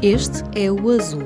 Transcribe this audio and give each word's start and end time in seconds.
Este 0.00 0.44
é 0.54 0.70
o 0.70 0.90
Azul. 0.90 1.24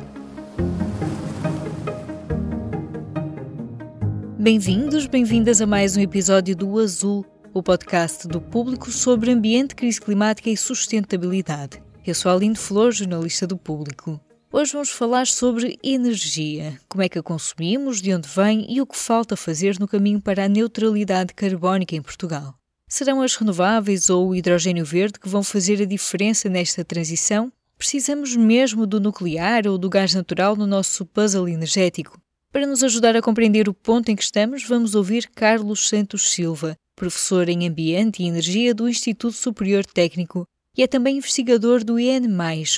Bem-vindos, 4.38 5.06
bem-vindas 5.06 5.60
a 5.60 5.66
mais 5.66 5.96
um 5.96 6.00
episódio 6.00 6.56
do 6.56 6.78
Azul, 6.78 7.24
o 7.54 7.62
podcast 7.62 8.26
do 8.26 8.40
público 8.40 8.90
sobre 8.90 9.30
ambiente, 9.30 9.74
crise 9.74 10.01
climática 10.01 10.51
e 10.51 10.56
sustentabilidade. 10.56 11.82
Eu 12.04 12.14
sou 12.14 12.32
Aline 12.32 12.56
Flor, 12.56 12.92
jornalista 12.92 13.46
do 13.46 13.56
público. 13.56 14.18
Hoje 14.55 14.74
vamos 14.74 14.91
falar 14.91 15.27
sobre 15.27 15.79
energia, 15.83 16.79
como 16.87 17.02
é 17.02 17.09
que 17.09 17.19
a 17.19 17.23
consumimos, 17.23 18.02
de 18.02 18.12
onde 18.15 18.29
vem 18.29 18.66
e 18.69 18.83
o 18.83 18.87
que 18.87 18.98
falta 18.98 19.34
fazer 19.34 19.79
no 19.80 19.88
caminho 19.88 20.20
para 20.20 20.45
a 20.45 20.48
neutralidade 20.48 21.33
carbónica 21.33 21.97
em 21.97 22.02
Portugal. 22.02 22.55
Serão 22.87 23.23
as 23.23 23.35
renováveis 23.35 24.10
ou 24.10 24.29
o 24.29 24.35
hidrogênio 24.35 24.85
verde 24.85 25.18
que 25.18 25.26
vão 25.26 25.43
fazer 25.43 25.80
a 25.80 25.87
diferença 25.87 26.51
nesta 26.51 26.85
transição? 26.85 27.51
Precisamos 27.79 28.37
mesmo 28.37 28.87
do 28.87 29.01
nuclear 29.01 29.66
ou 29.66 29.79
do 29.79 29.88
gás 29.88 30.13
natural 30.13 30.54
no 30.54 30.66
nosso 30.66 31.07
puzzle 31.07 31.48
energético? 31.48 32.21
Para 32.52 32.66
nos 32.66 32.85
ajudar 32.85 33.16
a 33.16 33.23
compreender 33.23 33.71
o 33.71 33.74
ponto 33.74 34.10
em 34.10 34.16
que 34.16 34.23
estamos, 34.23 34.65
vamos 34.65 34.95
ouvir 34.95 35.30
Carlos 35.35 35.88
Santos 35.88 36.30
Silva, 36.30 36.76
professor 36.95 37.48
em 37.48 37.66
Ambiente 37.66 38.23
e 38.23 38.26
Energia 38.26 38.74
do 38.74 38.87
Instituto 38.87 39.35
Superior 39.35 39.87
Técnico 39.87 40.46
e 40.76 40.82
é 40.82 40.87
também 40.87 41.18
investigador 41.18 41.84
do 41.84 41.98
IN+, 42.01 42.26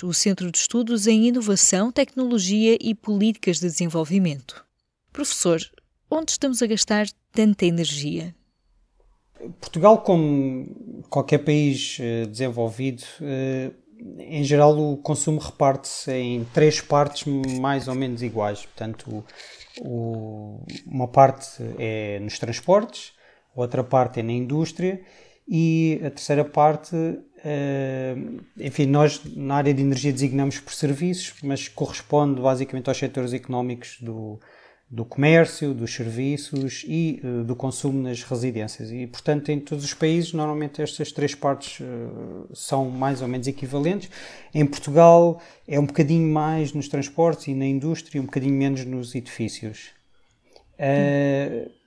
o 0.03 0.12
Centro 0.12 0.50
de 0.50 0.59
Estudos 0.59 1.06
em 1.06 1.28
Inovação, 1.28 1.92
Tecnologia 1.92 2.77
e 2.81 2.95
Políticas 2.95 3.61
de 3.61 3.69
Desenvolvimento. 3.69 4.64
Professor, 5.12 5.61
onde 6.11 6.33
estamos 6.33 6.61
a 6.61 6.67
gastar 6.67 7.06
tanta 7.33 7.64
energia? 7.64 8.34
Portugal, 9.61 9.98
como 9.98 11.05
qualquer 11.09 11.39
país 11.39 11.98
eh, 12.01 12.27
desenvolvido, 12.27 13.05
eh, 13.20 13.70
em 14.19 14.42
geral, 14.42 14.77
o 14.77 14.97
consumo 14.97 15.39
reparte-se 15.39 16.12
em 16.12 16.45
três 16.53 16.81
partes 16.81 17.25
mais 17.61 17.86
ou 17.86 17.95
menos 17.95 18.23
iguais. 18.23 18.67
Portanto, 18.67 19.25
o, 19.81 20.64
uma 20.86 21.06
parte 21.06 21.62
é 21.79 22.19
nos 22.20 22.39
transportes, 22.39 23.12
outra 23.55 23.84
parte 23.84 24.20
é 24.20 24.23
na 24.23 24.33
indústria 24.33 25.01
e 25.47 26.00
a 26.03 26.11
terceira 26.11 26.45
parte, 26.45 26.97
uh, 26.97 28.45
enfim, 28.59 28.87
nós 28.87 29.20
na 29.37 29.56
área 29.56 29.75
de 29.75 29.83
energia 29.83 30.12
designamos 30.12 30.59
por 30.59 30.73
serviços, 30.73 31.34
mas 31.42 31.69
corresponde 31.69 32.41
basicamente 32.41 32.89
aos 32.89 32.97
setores 32.97 33.34
económicos 33.34 33.98
do, 34.01 34.41
do 34.91 35.05
comércio, 35.05 35.75
dos 35.75 35.95
serviços 35.95 36.83
e 36.89 37.20
uh, 37.23 37.45
do 37.45 37.55
consumo 37.55 38.01
nas 38.03 38.23
residências. 38.23 38.91
E, 38.91 39.06
portanto, 39.06 39.51
em 39.51 39.61
todos 39.61 39.84
os 39.84 39.92
países, 39.92 40.33
normalmente 40.33 40.81
estas 40.81 41.12
três 41.12 41.34
partes 41.34 41.79
uh, 41.81 42.48
são 42.55 42.89
mais 42.89 43.20
ou 43.20 43.29
menos 43.29 43.47
equivalentes. 43.47 44.08
Em 44.55 44.64
Portugal 44.64 45.42
é 45.69 45.79
um 45.79 45.85
bocadinho 45.85 46.33
mais 46.33 46.73
nos 46.73 46.89
transportes 46.89 47.48
e 47.48 47.55
na 47.55 47.67
indústria, 47.67 48.19
um 48.19 48.24
bocadinho 48.24 48.55
menos 48.55 48.83
nos 48.86 49.14
edifícios. 49.14 49.90
Uh, 50.79 51.83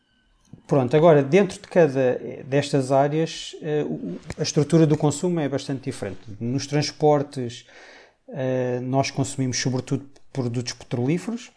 pronto, 0.68 0.96
agora, 0.96 1.24
dentro 1.24 1.60
de 1.60 1.68
cada 1.68 2.20
destas 2.46 2.92
áreas, 2.92 3.56
a 4.38 4.44
estrutura 4.44 4.86
do 4.86 4.98
consumo 4.98 5.40
é 5.40 5.48
bastante 5.50 5.84
diferente. 5.84 6.20
Nos 6.40 6.68
transportes, 6.68 7.66
nós 8.84 9.10
consumimos 9.10 9.58
sobretudo 9.58 10.06
produtos 10.32 10.74
petrolíferos, 10.74 11.52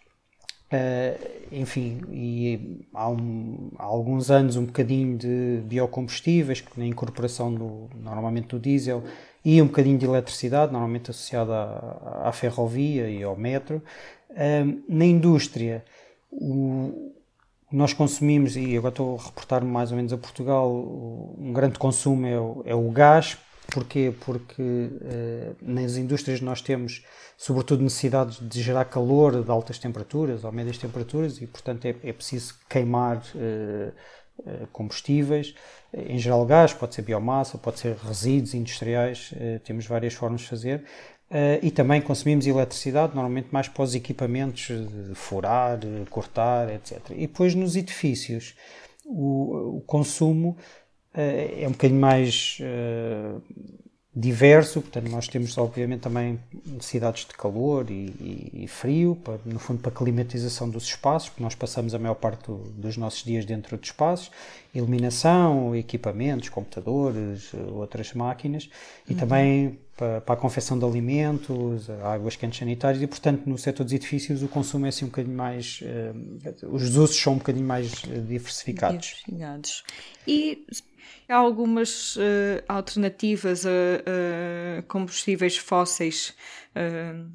Uh, 0.73 1.51
enfim, 1.51 2.01
e 2.13 2.87
há, 2.95 3.11
um, 3.11 3.73
há, 3.77 3.83
alguns 3.83 4.31
anos 4.31 4.55
um 4.55 4.65
bocadinho 4.67 5.19
de 5.19 5.63
biocombustíveis, 5.65 6.63
na 6.77 6.87
incorporação 6.87 7.53
do, 7.53 7.91
normalmente 7.97 8.47
do 8.47 8.61
diesel, 8.61 9.03
e 9.45 9.61
um 9.61 9.67
bocadinho 9.67 9.99
de 9.99 10.07
eletricidade, 10.07 10.71
normalmente 10.71 11.11
associada 11.11 11.53
à, 11.53 12.29
à 12.29 12.33
ferrovia 12.33 13.11
e 13.11 13.21
ao 13.21 13.37
metro. 13.37 13.83
Na 14.89 15.05
indústria, 15.05 15.85
o, 16.31 17.13
nós 17.73 17.93
consumimos, 17.93 18.57
e 18.57 18.77
agora 18.77 18.93
estou 18.93 19.19
a 19.19 19.23
reportar 19.23 19.65
mais 19.65 19.91
ou 19.91 19.97
menos 19.97 20.13
a 20.13 20.19
Portugal, 20.19 20.71
um 21.39 21.53
grande 21.53 21.79
consumo 21.79 22.27
é 22.27 22.39
o, 22.39 22.63
é 22.67 22.75
o 22.75 22.91
gás. 22.91 23.39
Porquê? 23.73 24.13
Porque 24.25 24.61
uh, 24.61 25.57
nas 25.63 25.97
indústrias 25.97 26.41
nós 26.41 26.61
temos 26.61 27.05
sobretudo 27.39 27.83
necessidades 27.83 28.41
de 28.41 28.61
gerar 28.61 28.85
calor 28.87 29.45
de 29.45 29.51
altas 29.51 29.79
temperaturas 29.79 30.43
ou 30.43 30.51
médias 30.51 30.77
temperaturas 30.77 31.41
e, 31.41 31.47
portanto, 31.47 31.85
é, 31.85 31.95
é 32.03 32.13
preciso 32.13 32.57
queimar 32.69 33.19
uh, 33.19 33.93
combustíveis, 34.73 35.55
em 35.95 36.19
geral 36.19 36.45
gás, 36.47 36.73
pode 36.73 36.95
ser 36.95 37.03
biomassa, 37.03 37.59
pode 37.59 37.79
ser 37.79 37.95
resíduos 37.97 38.55
industriais, 38.55 39.35
temos 39.65 39.87
várias 39.87 40.15
formas 40.15 40.41
de 40.41 40.49
fazer. 40.49 40.83
E 41.63 41.71
também 41.71 42.01
consumimos 42.01 42.47
eletricidade, 42.47 43.15
normalmente 43.15 43.49
mais 43.53 43.69
para 43.69 43.83
os 43.83 43.95
equipamentos 43.95 44.67
de 44.67 45.15
furar, 45.15 45.79
cortar, 46.11 46.69
etc. 46.75 46.99
E 47.11 47.27
depois 47.27 47.55
nos 47.55 47.77
edifícios, 47.77 48.55
o, 49.07 49.77
o 49.77 49.81
consumo 49.83 50.57
é 51.15 51.67
um 51.69 51.73
bocadinho 51.73 52.01
mais 52.01 52.59
diverso, 54.15 54.81
portanto 54.83 55.09
nós 55.09 55.29
temos 55.29 55.57
obviamente 55.57 56.01
também 56.01 56.41
necessidades 56.67 57.25
de 57.25 57.33
calor 57.35 57.89
e, 57.91 58.13
e, 58.21 58.65
e 58.65 58.67
frio, 58.67 59.17
para, 59.23 59.39
no 59.45 59.61
fundo 59.61 59.81
para 59.81 59.93
climatização 59.93 60.69
dos 60.69 60.85
espaços, 60.85 61.29
porque 61.29 61.43
nós 61.43 61.55
passamos 61.55 61.95
a 61.95 61.99
maior 61.99 62.17
parte 62.17 62.47
do, 62.47 62.57
dos 62.57 62.97
nossos 62.97 63.23
dias 63.23 63.45
dentro 63.45 63.79
de 63.79 63.87
espaços, 63.87 64.31
iluminação, 64.75 65.77
equipamentos, 65.77 66.49
computadores, 66.49 67.53
outras 67.73 68.13
máquinas, 68.13 68.69
e 69.09 69.13
uhum. 69.13 69.19
também 69.19 69.79
para, 69.97 70.21
para, 70.21 70.35
a 70.35 70.37
confecção 70.37 70.77
de 70.77 70.85
alimentos, 70.85 71.89
águas 72.03 72.35
quentes 72.35 72.59
sanitárias, 72.59 73.01
e 73.01 73.07
portanto 73.07 73.47
no 73.47 73.57
setor 73.57 73.85
dos 73.85 73.93
edifícios 73.93 74.43
o 74.43 74.49
consumo 74.49 74.87
é 74.87 74.89
assim 74.89 75.05
um 75.05 75.09
bocadinho 75.09 75.37
mais, 75.37 75.83
uh, 75.83 76.67
os 76.69 76.97
usos 76.97 77.17
são 77.17 77.35
um 77.35 77.39
bocadinho 77.39 77.67
mais 77.67 77.93
uh, 78.05 78.21
diversificados. 78.23 79.23
Diversificados. 79.27 79.85
E 80.27 80.65
Há 81.29 81.37
algumas 81.37 82.17
uh, 82.17 82.21
alternativas 82.69 83.65
a, 83.67 84.83
combustíveis 84.89 85.57
fósseis 85.57 86.35
uh, 86.75 87.31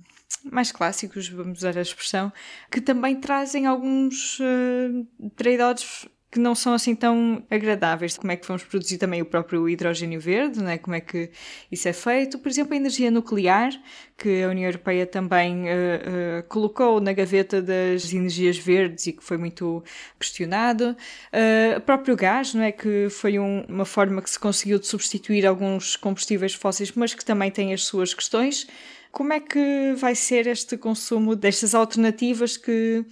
mais 0.52 0.72
clássicos, 0.72 1.28
vamos 1.30 1.60
usar 1.60 1.78
a 1.78 1.82
expressão, 1.82 2.32
que 2.72 2.80
também 2.82 3.20
trazem 3.20 3.66
alguns 3.66 4.40
uh, 4.40 5.32
trade-offs 5.36 6.08
que 6.36 6.40
não 6.42 6.54
são 6.54 6.74
assim 6.74 6.94
tão 6.94 7.42
agradáveis. 7.50 8.18
Como 8.18 8.30
é 8.30 8.36
que 8.36 8.46
vamos 8.46 8.62
produzir 8.62 8.98
também 8.98 9.22
o 9.22 9.26
próprio 9.26 9.70
hidrogênio 9.70 10.20
verde, 10.20 10.62
né? 10.62 10.78
como 10.78 10.94
é 10.94 11.00
que 11.00 11.32
isso 11.72 11.88
é 11.88 11.94
feito. 11.94 12.38
Por 12.38 12.50
exemplo, 12.50 12.74
a 12.74 12.76
energia 12.76 13.10
nuclear, 13.10 13.72
que 14.18 14.44
a 14.44 14.50
União 14.50 14.66
Europeia 14.66 15.08
também 15.08 15.64
uh, 15.64 15.66
uh, 15.66 16.44
colocou 16.50 17.00
na 17.00 17.14
gaveta 17.14 17.62
das 17.62 18.12
energias 18.12 18.58
verdes 18.58 19.08
e 19.08 19.14
que 19.14 19.24
foi 19.24 19.38
muito 19.38 19.82
questionado. 20.20 20.98
Uh, 21.32 21.78
o 21.78 21.82
próprio 21.82 22.18
gás, 22.18 22.54
não 22.54 22.64
é? 22.64 22.74
que 22.74 23.08
foi 23.10 23.40
um, 23.40 23.64
uma 23.70 23.86
forma 23.86 24.22
que 24.22 24.30
se 24.30 24.38
conseguiu 24.38 24.78
de 24.78 24.88
substituir 24.88 25.46
alguns 25.46 25.96
combustíveis 25.96 26.54
fósseis, 26.54 26.92
mas 26.92 27.14
que 27.14 27.24
também 27.24 27.50
tem 27.50 27.74
as 27.74 27.86
suas 27.86 28.14
questões. 28.14 28.68
Como 29.10 29.32
é 29.32 29.40
que 29.40 29.94
vai 29.96 30.16
ser 30.16 30.48
este 30.48 30.76
consumo 30.76 31.34
destas 31.34 31.74
alternativas 31.74 32.58
que 32.58 33.06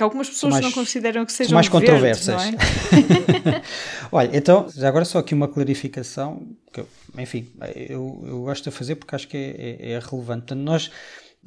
que 0.00 0.04
algumas 0.04 0.30
pessoas 0.30 0.52
mais, 0.54 0.64
não 0.64 0.72
consideram 0.72 1.26
que 1.26 1.32
sejam 1.32 1.54
mais 1.54 1.68
verdes, 1.68 1.90
controversas. 1.90 2.42
É? 2.42 3.62
Olha, 4.10 4.30
então, 4.32 4.66
agora 4.82 5.04
só 5.04 5.18
aqui 5.18 5.34
uma 5.34 5.46
clarificação, 5.46 6.42
que, 6.72 6.82
enfim, 7.18 7.46
eu, 7.76 8.24
eu 8.26 8.40
gosto 8.40 8.70
de 8.70 8.74
fazer 8.74 8.94
porque 8.94 9.14
acho 9.14 9.28
que 9.28 9.36
é, 9.36 9.90
é, 9.90 9.92
é 9.92 9.98
relevante. 9.98 10.46
Portanto, 10.46 10.60
nós, 10.60 10.90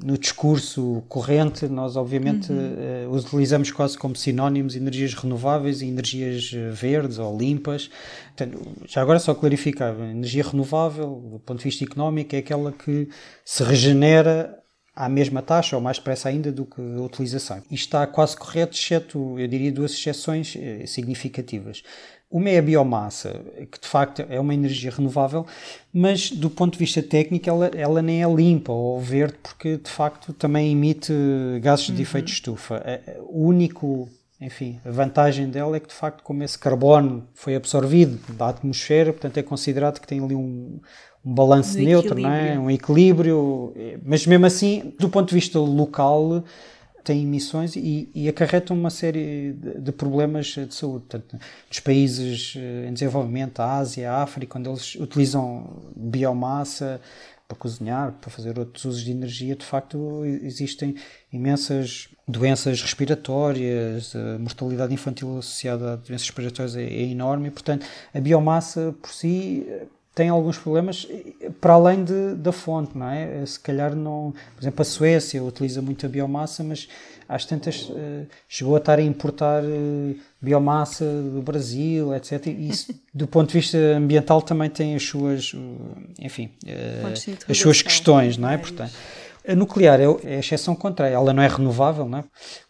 no 0.00 0.16
discurso 0.16 1.02
corrente, 1.08 1.66
nós 1.66 1.96
obviamente 1.96 2.52
uhum. 2.52 3.10
uh, 3.10 3.16
utilizamos 3.16 3.72
quase 3.72 3.98
como 3.98 4.14
sinónimos 4.14 4.76
energias 4.76 5.14
renováveis 5.14 5.82
e 5.82 5.86
energias 5.86 6.52
eh, 6.54 6.70
verdes 6.70 7.18
ou 7.18 7.36
limpas. 7.36 7.90
Portanto, 8.36 8.62
já 8.86 9.02
agora 9.02 9.18
só 9.18 9.34
clarificar, 9.34 9.94
energia 9.98 10.44
renovável, 10.44 11.28
do 11.32 11.40
ponto 11.40 11.58
de 11.58 11.64
vista 11.64 11.82
económico, 11.82 12.36
é 12.36 12.38
aquela 12.38 12.70
que 12.70 13.08
se 13.44 13.64
regenera 13.64 14.63
à 14.94 15.08
mesma 15.08 15.42
taxa 15.42 15.76
ou 15.76 15.82
mais 15.82 15.98
depressa 15.98 16.28
ainda 16.28 16.52
do 16.52 16.64
que 16.64 16.80
a 16.80 17.00
utilização. 17.02 17.58
Isto 17.70 17.86
está 17.86 18.06
quase 18.06 18.36
correto, 18.36 18.76
exceto, 18.76 19.38
eu 19.38 19.48
diria, 19.48 19.72
duas 19.72 19.92
exceções 19.92 20.56
eh, 20.56 20.86
significativas. 20.86 21.82
Uma 22.30 22.50
é 22.50 22.58
a 22.58 22.62
biomassa, 22.62 23.40
que 23.70 23.80
de 23.80 23.86
facto 23.86 24.24
é 24.28 24.40
uma 24.40 24.54
energia 24.54 24.90
renovável, 24.90 25.46
mas 25.92 26.30
do 26.30 26.50
ponto 26.50 26.72
de 26.72 26.78
vista 26.78 27.00
técnico 27.02 27.48
ela, 27.48 27.66
ela 27.66 28.02
nem 28.02 28.24
é 28.24 28.28
limpa 28.28 28.72
ou 28.72 29.00
verde, 29.00 29.36
porque 29.42 29.76
de 29.76 29.90
facto 29.90 30.32
também 30.32 30.72
emite 30.72 31.12
gases 31.60 31.88
uhum. 31.88 31.94
de 31.94 32.02
efeito 32.02 32.26
de 32.26 32.32
estufa. 32.32 32.82
O 33.28 33.46
único 33.46 34.08
enfim, 34.40 34.80
a 34.84 34.90
vantagem 34.90 35.48
dela 35.48 35.76
é 35.76 35.80
que 35.80 35.88
de 35.88 35.94
facto, 35.94 36.22
como 36.22 36.42
esse 36.42 36.58
carbono 36.58 37.26
foi 37.34 37.54
absorvido 37.54 38.20
da 38.34 38.48
atmosfera, 38.48 39.12
portanto 39.12 39.38
é 39.38 39.42
considerado 39.42 40.00
que 40.00 40.06
tem 40.06 40.22
ali 40.22 40.34
um, 40.34 40.80
um 41.24 41.32
balanço 41.32 41.78
neutro, 41.78 42.20
não 42.20 42.30
é? 42.30 42.58
um 42.58 42.70
equilíbrio, 42.70 43.72
mas 44.04 44.26
mesmo 44.26 44.44
assim, 44.46 44.92
do 44.98 45.08
ponto 45.08 45.28
de 45.28 45.34
vista 45.34 45.58
local, 45.58 46.44
tem 47.04 47.22
emissões 47.22 47.76
e, 47.76 48.08
e 48.14 48.28
acarretam 48.28 48.76
uma 48.76 48.88
série 48.88 49.52
de, 49.52 49.80
de, 49.80 49.92
problemas 49.92 50.46
de 50.46 50.74
saúde. 50.74 51.04
Portanto, 51.08 51.38
dos 51.68 51.80
países 51.80 52.54
eh, 52.56 52.88
em 52.88 52.94
desenvolvimento, 52.94 53.60
a 53.60 53.76
Ásia, 53.76 54.10
a 54.10 54.22
África, 54.22 54.58
onde 54.58 54.70
eles 54.70 54.94
utilizam 54.94 55.82
biomassa 55.94 56.98
para 57.46 57.58
cozinhar, 57.58 58.12
para 58.12 58.30
fazer 58.30 58.58
outros 58.58 58.86
usos 58.86 59.04
de 59.04 59.10
energia, 59.10 59.54
de 59.54 59.66
facto 59.66 60.24
existem 60.24 60.94
imensas 61.30 62.08
doenças 62.26 62.80
respiratórias, 62.80 64.16
a 64.16 64.38
mortalidade 64.38 64.94
infantil 64.94 65.36
associada 65.36 65.92
a 65.92 65.96
doenças 65.96 66.26
respiratórias 66.26 66.74
é, 66.74 66.84
é 66.84 67.02
enorme, 67.02 67.48
e, 67.48 67.50
portanto 67.50 67.84
a 68.14 68.18
biomassa 68.20 68.94
por 69.02 69.12
si 69.12 69.66
tem 70.14 70.28
alguns 70.28 70.56
problemas 70.56 71.08
para 71.60 71.72
além 71.72 72.04
de, 72.04 72.34
da 72.36 72.52
fonte, 72.52 72.96
não 72.96 73.08
é? 73.08 73.44
Se 73.44 73.58
calhar 73.58 73.94
não. 73.96 74.32
Por 74.54 74.62
exemplo, 74.62 74.82
a 74.82 74.84
Suécia 74.84 75.42
utiliza 75.42 75.82
muito 75.82 76.06
a 76.06 76.08
biomassa, 76.08 76.62
mas 76.62 76.88
às 77.28 77.44
tantas 77.44 77.88
uh, 77.88 78.26
chegou 78.48 78.76
a 78.76 78.78
estar 78.78 78.98
a 78.98 79.02
importar 79.02 79.64
uh, 79.64 80.16
biomassa 80.40 81.04
do 81.04 81.42
Brasil, 81.42 82.14
etc. 82.14 82.46
E 82.46 82.68
isso, 82.68 82.94
do 83.12 83.26
ponto 83.26 83.48
de 83.48 83.54
vista 83.54 83.76
ambiental, 83.76 84.40
também 84.40 84.70
tem 84.70 84.94
as 84.94 85.02
suas, 85.02 85.52
uh, 85.52 85.58
enfim, 86.20 86.50
as 87.48 87.58
suas 87.58 87.82
questões, 87.82 88.36
não 88.36 88.50
é? 88.50 88.56
Portanto, 88.56 88.92
a 89.46 89.54
nuclear 89.54 90.00
é, 90.00 90.04
é 90.24 90.36
a 90.36 90.38
exceção 90.38 90.74
contrária. 90.74 91.14
Ela 91.14 91.32
não 91.32 91.42
é 91.42 91.48
renovável, 91.48 92.08
não 92.08 92.18
é? 92.18 92.24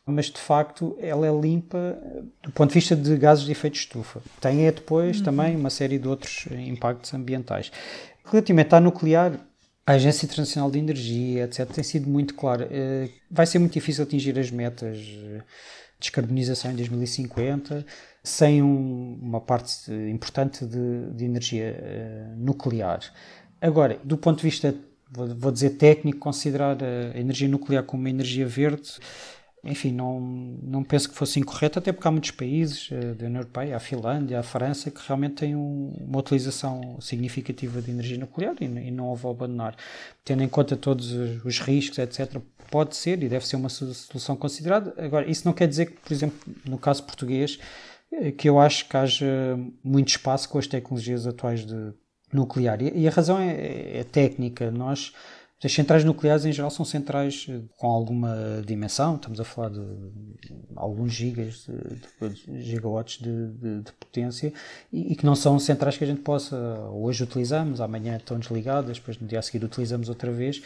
mas 0.07 0.27
de 0.27 0.39
facto 0.39 0.97
ela 1.01 1.27
é 1.27 1.33
limpa 1.33 1.97
do 2.43 2.51
ponto 2.51 2.71
de 2.71 2.75
vista 2.75 2.95
de 2.95 3.17
gases 3.17 3.45
de 3.45 3.53
efeito 3.53 3.75
de 3.75 3.81
estufa. 3.81 4.21
Tem 4.41 4.67
é 4.67 4.73
depois 4.73 5.19
uhum. 5.19 5.25
também 5.25 5.57
uma 5.57 5.71
série 5.71 5.99
de 5.99 6.09
outros 6.09 6.47
impactos 6.51 7.15
ambientais. 7.15 7.73
Relativamente 8.25 8.75
à 8.75 8.81
nuclear, 8.81 9.33
a 9.87 9.93
Agência 9.93 10.27
Internacional 10.27 10.71
de 10.71 10.79
Energia, 10.79 11.45
etc., 11.45 11.67
tem 11.71 11.85
sido 11.85 12.09
muito 12.09 12.35
clara. 12.35 12.69
Eh, 12.71 13.09
vai 13.31 13.47
ser 13.47 13.59
muito 13.59 13.75
difícil 13.75 14.03
atingir 14.03 14.39
as 14.39 14.51
metas 14.51 14.99
de 14.99 15.43
descarbonização 16.01 16.71
em 16.71 16.75
2050 16.75 17.85
sem 18.23 18.63
um, 18.63 19.19
uma 19.23 19.41
parte 19.41 19.93
importante 19.93 20.65
de, 20.65 21.11
de 21.13 21.25
energia 21.25 22.33
nuclear. 22.37 23.01
Agora, 23.61 23.99
do 24.03 24.17
ponto 24.17 24.39
de 24.39 24.45
vista 24.45 24.75
vou, 25.15 25.29
vou 25.35 25.53
dizer 25.53 25.71
técnico, 25.71 26.19
considerar 26.19 26.77
a 26.83 27.19
energia 27.19 27.49
nuclear 27.49 27.85
como 27.85 28.03
uma 28.03 28.11
energia 28.11 28.47
verde, 28.47 28.93
enfim, 29.65 29.93
não, 29.93 30.21
não 30.21 30.85
penso 30.85 31.09
que 31.09 31.15
fosse 31.15 31.41
incorreto, 31.41 31.79
até 31.79 31.91
porque 31.91 32.07
há 32.07 32.11
muitos 32.11 32.33
países 32.33 32.91
uh, 32.91 33.15
da 33.15 33.25
União 33.27 33.41
Europeia, 33.41 33.77
a 33.77 33.81
Finlândia, 33.81 34.39
a 34.39 34.43
França, 34.43 34.91
que 34.91 35.01
realmente 35.07 35.37
têm 35.37 35.57
um, 35.57 35.91
uma 36.07 36.19
utilização 36.19 36.99
significativa 37.01 37.81
de 37.81 37.91
energia 37.91 38.19
nuclear 38.19 38.55
e, 38.61 38.65
e, 38.65 38.91
não 38.91 39.11
a 39.11 39.15
vão 39.15 39.31
abandonar. 39.31 39.75
Tendo 40.23 40.43
em 40.43 40.49
conta 40.49 40.77
todos 40.77 41.13
os 41.13 41.59
riscos, 41.61 41.99
etc., 41.99 42.37
pode 42.71 42.95
ser 42.95 43.23
e 43.23 43.29
deve 43.29 43.47
ser 43.47 43.57
uma 43.57 43.71
solução 43.71 44.37
considerada. 44.37 44.95
Agora, 44.99 45.31
isso 45.31 45.47
não 45.47 45.55
quer 45.55 45.67
dizer 45.67 45.87
que, 45.87 45.93
por 45.93 46.13
exemplo, 46.13 46.39
no 46.67 46.77
caso 46.77 47.03
português, 47.05 47.59
eh, 48.13 48.33
que 48.33 48.49
eu 48.49 48.61
acho 48.61 48.87
que 48.87 48.97
haja 48.97 49.27
muito 49.83 50.09
espaço 50.09 50.49
com 50.49 50.59
as 50.59 50.67
tecnologias 50.67 51.27
atuais 51.27 51.65
de, 51.65 51.93
nuclear. 52.35 52.83
E, 52.83 52.93
e 53.03 53.09
a 53.09 53.11
razão 53.11 53.39
é, 53.39 53.99
é, 53.99 54.05
técnica. 54.05 54.71
Nós, 54.71 55.13
as 55.63 55.73
centrais 55.73 56.05
nucleares 56.05 56.45
em 56.45 56.53
geral 56.53 56.71
são 56.71 56.85
centrais 56.85 57.47
eh, 57.49 57.61
com 57.79 57.87
alguma 57.87 58.63
dimensão, 58.67 59.15
estamos 59.15 59.41
a 59.41 59.45
falar 59.45 59.71
de 59.71 59.81
alguns 60.77 61.15
gigas, 61.15 61.67
de, 62.21 62.29
de 62.29 62.63
gigawatts 62.63 63.19
de, 63.19 63.47
de, 63.53 63.81
de 63.81 63.93
potência, 63.93 64.53
e, 64.93 65.13
e, 65.13 65.17
que 65.17 65.25
não 65.25 65.35
são 65.35 65.59
centrais 65.59 65.97
que 65.97 66.05
a 66.05 66.07
gente 66.07 66.21
possa, 66.21 66.57
hoje 66.93 67.23
utilizamos, 67.23 67.81
amanhã 67.81 68.17
estão 68.19 68.39
desligadas, 68.39 68.99
depois 68.99 69.19
no 69.19 69.27
dia 69.27 69.39
a 69.39 69.43
seguir 69.43 69.65
utilizamos 69.65 70.11
outra 70.11 70.31
vez, 70.31 70.61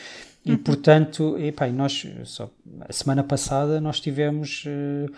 e 0.44 0.50
uhum. 0.50 0.58
portanto, 0.58 1.38
epá, 1.38 1.68
nós, 1.68 2.04
só, 2.24 2.50
a 2.80 2.92
semana 2.92 3.22
passada 3.22 3.80
nós 3.80 4.00
tivemos... 4.00 4.64
Uh, 4.66 5.12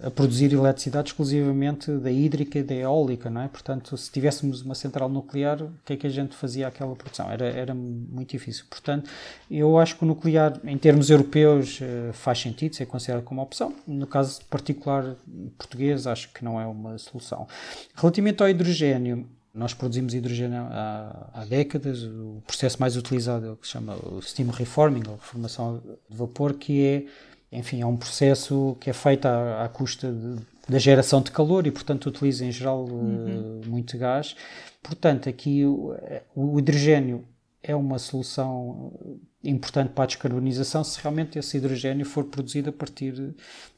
a 0.00 0.10
produzir 0.10 0.52
eletricidade 0.52 1.10
exclusivamente 1.10 1.90
da 1.92 2.10
hídrica 2.10 2.58
e 2.58 2.62
da 2.62 2.74
eólica, 2.74 3.30
não 3.30 3.42
é? 3.42 3.48
Portanto, 3.48 3.96
se 3.96 4.10
tivéssemos 4.10 4.62
uma 4.62 4.74
central 4.74 5.08
nuclear, 5.08 5.62
o 5.62 5.72
que 5.84 5.92
é 5.92 5.96
que 5.96 6.06
a 6.06 6.10
gente 6.10 6.34
fazia 6.34 6.66
aquela 6.66 6.94
produção? 6.96 7.30
Era, 7.30 7.46
era 7.46 7.74
muito 7.74 8.30
difícil. 8.30 8.64
Portanto, 8.68 9.08
eu 9.50 9.78
acho 9.78 9.96
que 9.96 10.04
o 10.04 10.06
nuclear, 10.06 10.58
em 10.64 10.76
termos 10.76 11.10
europeus, 11.10 11.78
eh, 11.80 12.10
faz 12.12 12.40
sentido 12.40 12.74
ser 12.74 12.86
considerado 12.86 13.22
como 13.22 13.42
opção. 13.42 13.74
No 13.86 14.06
caso 14.06 14.40
particular 14.46 15.14
português, 15.58 16.06
acho 16.06 16.32
que 16.32 16.44
não 16.44 16.60
é 16.60 16.66
uma 16.66 16.98
solução. 16.98 17.46
Relativamente 17.94 18.42
ao 18.42 18.48
hidrogênio, 18.48 19.28
nós 19.54 19.74
produzimos 19.74 20.14
hidrogênio 20.14 20.62
há, 20.70 21.28
há, 21.34 21.44
décadas. 21.44 22.02
O 22.02 22.42
processo 22.46 22.80
mais 22.80 22.96
utilizado 22.96 23.46
é 23.46 23.50
o 23.50 23.56
que 23.56 23.66
se 23.66 23.72
chama 23.74 23.94
o 23.94 24.20
steam 24.22 24.48
reforming, 24.48 25.02
ou 25.08 25.18
formação 25.18 25.80
de 26.08 26.16
vapor, 26.16 26.54
que 26.54 26.84
é 26.84 27.04
enfim, 27.52 27.82
é 27.82 27.86
um 27.86 27.96
processo 27.96 28.76
que 28.80 28.88
é 28.88 28.92
feito 28.92 29.26
à, 29.26 29.64
à 29.64 29.68
custa 29.68 30.10
de, 30.10 30.36
da 30.68 30.78
geração 30.78 31.20
de 31.20 31.30
calor 31.30 31.66
e, 31.66 31.70
portanto, 31.70 32.06
utiliza 32.06 32.44
em 32.44 32.50
geral 32.50 32.84
uhum. 32.84 33.60
uh, 33.64 33.68
muito 33.68 33.96
gás. 33.98 34.34
Portanto, 34.82 35.28
aqui 35.28 35.64
o, 35.64 35.94
o, 36.34 36.58
hidrogênio 36.58 37.24
é 37.62 37.76
uma 37.76 37.98
solução 37.98 39.20
importante 39.44 39.90
para 39.90 40.04
a 40.04 40.06
descarbonização 40.06 40.82
se 40.82 41.00
realmente 41.00 41.38
esse 41.38 41.56
hidrogênio 41.56 42.06
for 42.06 42.24
produzido 42.24 42.70
a 42.70 42.72
partir 42.72 43.12
de, 43.12 43.34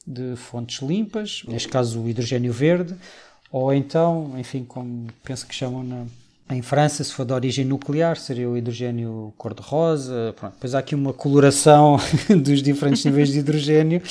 de 0.06 0.37
fontes 0.37 0.81
limpas, 0.87 1.43
neste 1.49 1.69
caso 1.69 2.00
o 2.00 2.09
hidrogênio 2.09 2.53
verde, 2.53 2.94
ou 3.50 3.73
então, 3.75 4.32
enfim, 4.38 4.65
como 4.65 5.09
penso 5.23 5.47
que 5.47 5.55
chamam 5.55 5.82
na, 5.82 6.06
em 6.50 6.61
França, 6.61 7.02
se 7.02 7.11
for 7.11 7.25
de 7.25 7.32
origem 7.32 7.64
nuclear, 7.64 8.19
seria 8.19 8.49
o 8.49 8.56
hidrogênio 8.56 9.32
cor-de-rosa. 9.38 10.35
Depois 10.52 10.75
há 10.75 10.79
aqui 10.79 10.94
uma 10.94 11.12
coloração 11.12 11.96
dos 12.29 12.62
diferentes 12.62 13.02
níveis 13.02 13.31
de 13.31 13.38
hidrogênio. 13.38 14.02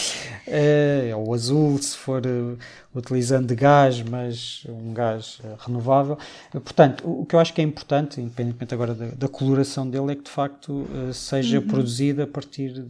É, 0.48 1.10
é 1.12 1.16
o 1.16 1.32
azul, 1.32 1.78
se 1.80 1.96
for 1.96 2.26
uh, 2.26 2.58
utilizando 2.96 3.46
de 3.46 3.54
gás, 3.54 4.02
mas 4.02 4.66
um 4.68 4.94
gás 4.94 5.40
uh, 5.44 5.56
renovável. 5.60 6.18
Portanto, 6.52 7.08
o, 7.08 7.24
que 7.24 7.36
eu 7.36 7.40
acho 7.40 7.54
que 7.54 7.62
é 7.62 7.64
importante, 7.64 8.20
independentemente 8.20 8.74
agora 8.74 8.96
da, 8.96 9.06
da 9.10 9.28
coloração 9.28 9.88
dele, 9.88 10.14
é 10.14 10.16
que 10.16 10.24
de 10.24 10.32
facto 10.32 10.88
seja 11.14 11.60
uhum. 11.60 11.68
produzida 11.68 12.24
a 12.24 12.28
partir 12.28 12.74
de, 12.74 12.82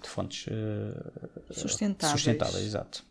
de 0.00 0.08
fontes 0.08 0.46
sustentáveis. 1.50 2.12
sustentáveis. 2.12 2.64
Exato. 2.64 3.04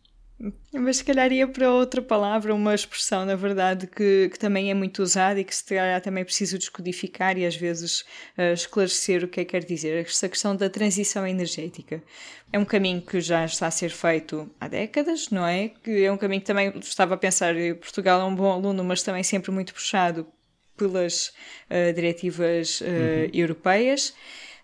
Mas 0.72 0.98
se 0.98 1.03
calhar 1.03 1.32
ia 1.32 1.48
para 1.48 1.72
outra 1.72 2.00
palavra, 2.00 2.53
uma 2.53 2.75
expressão, 2.75 3.25
na 3.25 3.36
verdade, 3.36 3.88
que, 3.88 4.29
que 4.29 4.38
também 4.38 4.70
é 4.70 4.74
muito 4.74 5.01
usada 5.01 5.39
e 5.39 5.44
que 5.44 5.56
se 5.56 5.63
calhar 5.63 6.00
também 6.00 6.24
preciso 6.24 6.60
descodificar 6.60 7.38
e 7.38 7.46
às 7.46 7.56
vezes 7.56 8.01
uh, 8.38 8.53
esclarecer 8.53 9.24
o 9.24 9.27
que 9.27 9.41
é 9.41 9.46
que 9.46 9.51
quer 9.51 9.63
dizer. 9.65 10.06
Esta 10.06 10.29
questão 10.29 10.56
da 10.56 10.70
transição 10.70 11.25
energética. 11.25 12.03
É 12.53 12.60
um 12.60 12.65
caminho 12.65 13.01
que 13.01 13.20
já 13.20 13.44
está 13.46 13.65
a 13.65 13.72
ser 13.72 13.89
feito 13.89 14.50
há 14.60 14.67
décadas, 14.67 15.32
não 15.32 15.46
é? 15.46 15.70
Que 15.70 16.03
é 16.03 16.12
um 16.12 16.17
caminho 16.17 16.41
que 16.41 16.48
também 16.48 16.72
estava 16.77 17.15
a 17.15 17.17
pensar, 17.17 17.56
Portugal 17.79 18.22
é 18.22 18.24
um 18.24 18.36
bom 18.36 18.51
aluno, 18.51 18.84
mas 18.84 19.01
também 19.01 19.24
sempre 19.24 19.50
muito 19.50 19.74
puxado 19.74 20.27
pelas 20.77 21.34
uh, 21.70 21.91
diretivas 21.94 22.79
uh, 22.82 22.86
uhum. 22.86 23.29
europeias. 23.34 24.13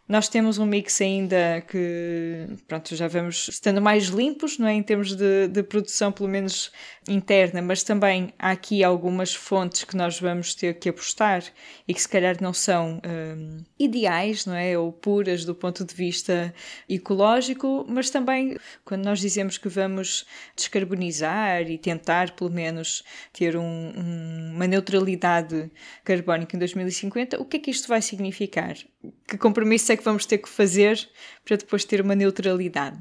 Nós 0.06 0.28
temos 0.28 0.58
um 0.58 0.66
mix 0.66 1.00
ainda 1.00 1.62
que, 1.62 2.46
pronto, 2.68 2.94
já 2.94 3.08
vamos 3.08 3.48
estando 3.48 3.82
mais 3.82 4.08
limpos, 4.08 4.58
não 4.58 4.68
é? 4.68 4.74
Em 4.74 4.84
termos 4.84 5.16
de, 5.16 5.48
de 5.48 5.64
produção, 5.64 6.12
pelo 6.12 6.28
menos 6.28 6.74
interna, 7.08 7.62
mas 7.62 7.84
também 7.84 8.34
há 8.38 8.52
aqui 8.52 8.84
algumas 8.84 9.34
fontes 9.34 9.86
que 9.86 9.96
nós 9.96 10.20
vamos 10.20 10.54
ter 10.56 10.78
que 10.78 10.90
apostar 10.90 11.42
e 11.88 11.94
que 11.94 12.02
se 12.02 12.10
calhar 12.10 12.36
não 12.42 12.54
são 12.54 13.00
um, 13.06 13.64
ideais, 13.80 14.46
não 14.46 14.56
é? 14.56 14.78
Ou 14.78 14.92
puras 14.92 15.46
do 15.46 15.56
ponto 15.56 15.86
de 15.86 15.96
vista 15.96 16.54
ecológico, 16.90 17.86
mas 17.88 18.10
também 18.10 18.58
quando 18.84 19.06
nós 19.06 19.22
dizemos 19.22 19.58
que 19.58 19.70
vamos 19.70 20.26
descarbonizar 20.54 21.62
e 21.72 21.78
tentar 21.78 22.32
pelo 22.32 22.52
menos 22.52 23.06
ter 23.32 23.56
um, 23.56 23.64
um, 23.64 24.52
uma 24.54 24.68
neutralidade 24.68 25.72
carbónica 26.04 26.58
em 26.58 26.60
2050, 26.60 27.42
o 27.42 27.46
que 27.46 27.56
é 27.56 27.60
que 27.62 27.72
isto 27.72 27.88
vai 27.88 28.02
significar? 28.02 28.76
Que 29.28 29.38
compromisso 29.38 29.92
é 29.92 29.98
que 29.98 30.04
vamos 30.04 30.26
ter 30.26 30.38
que 30.38 30.50
fazer 30.50 31.10
para 31.44 31.58
depois 31.58 31.84
ter 31.84 32.02
uma 32.02 32.16
neutralidade? 32.16 32.98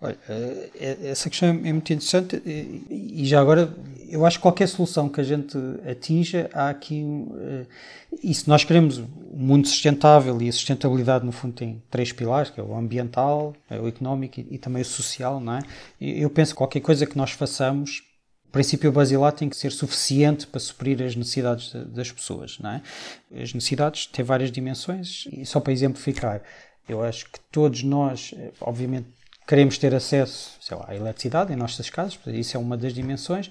Olha, 0.00 0.18
eh, 0.28 0.98
essa 1.04 1.30
questão 1.30 1.48
é 1.48 1.52
muito 1.52 1.92
interessante 1.92 2.42
e 2.44 3.24
já 3.24 3.40
agora 3.40 3.72
eu 4.12 4.26
acho 4.26 4.38
que 4.38 4.42
qualquer 4.42 4.68
solução 4.68 5.08
que 5.08 5.20
a 5.20 5.24
gente 5.24 5.56
atinja, 5.88 6.50
há 6.52 6.68
aqui. 6.68 7.02
E 8.22 8.34
se 8.34 8.46
nós 8.46 8.62
queremos 8.62 8.98
um 8.98 9.06
mundo 9.32 9.66
sustentável 9.66 10.40
e 10.42 10.50
a 10.50 10.52
sustentabilidade, 10.52 11.24
no 11.24 11.32
fundo, 11.32 11.54
tem 11.54 11.82
três 11.90 12.12
pilares: 12.12 12.50
que 12.50 12.60
é 12.60 12.62
o 12.62 12.76
ambiental, 12.76 13.54
é 13.70 13.80
o 13.80 13.88
económico 13.88 14.38
e, 14.38 14.58
também 14.58 14.82
o 14.82 14.84
social, 14.84 15.40
não 15.40 15.54
é? 15.54 15.62
Eu 15.98 16.28
penso 16.28 16.52
que 16.52 16.58
qualquer 16.58 16.80
coisa 16.80 17.06
que 17.06 17.16
nós 17.16 17.30
façamos 17.30 18.02
princípio 18.52 18.92
basilar 18.92 19.32
tem 19.32 19.48
que 19.48 19.56
ser 19.56 19.72
suficiente 19.72 20.46
para 20.46 20.60
suprir 20.60 21.02
as 21.02 21.16
necessidades 21.16 21.72
das 21.86 22.12
pessoas, 22.12 22.58
não 22.60 22.70
é? 22.70 22.82
As 23.42 23.54
necessidades 23.54 24.06
têm 24.06 24.24
várias 24.24 24.52
dimensões 24.52 25.26
e 25.32 25.44
só 25.46 25.58
para 25.58 25.72
exemplificar, 25.72 26.42
eu 26.86 27.02
acho 27.02 27.24
que 27.30 27.40
todos 27.50 27.82
nós, 27.82 28.34
eh, 28.36 28.50
obviamente, 28.60 29.06
queremos 29.46 29.78
ter 29.78 29.94
acesso, 29.94 30.52
sei 30.60 30.76
lá, 30.76 30.84
à 30.88 30.94
eletricidade 30.94 31.52
em 31.52 31.56
nossas 31.56 31.88
casas, 31.88 32.18
isso 32.26 32.56
é 32.56 32.60
uma 32.60 32.76
das 32.76 32.92
dimensões, 32.92 33.50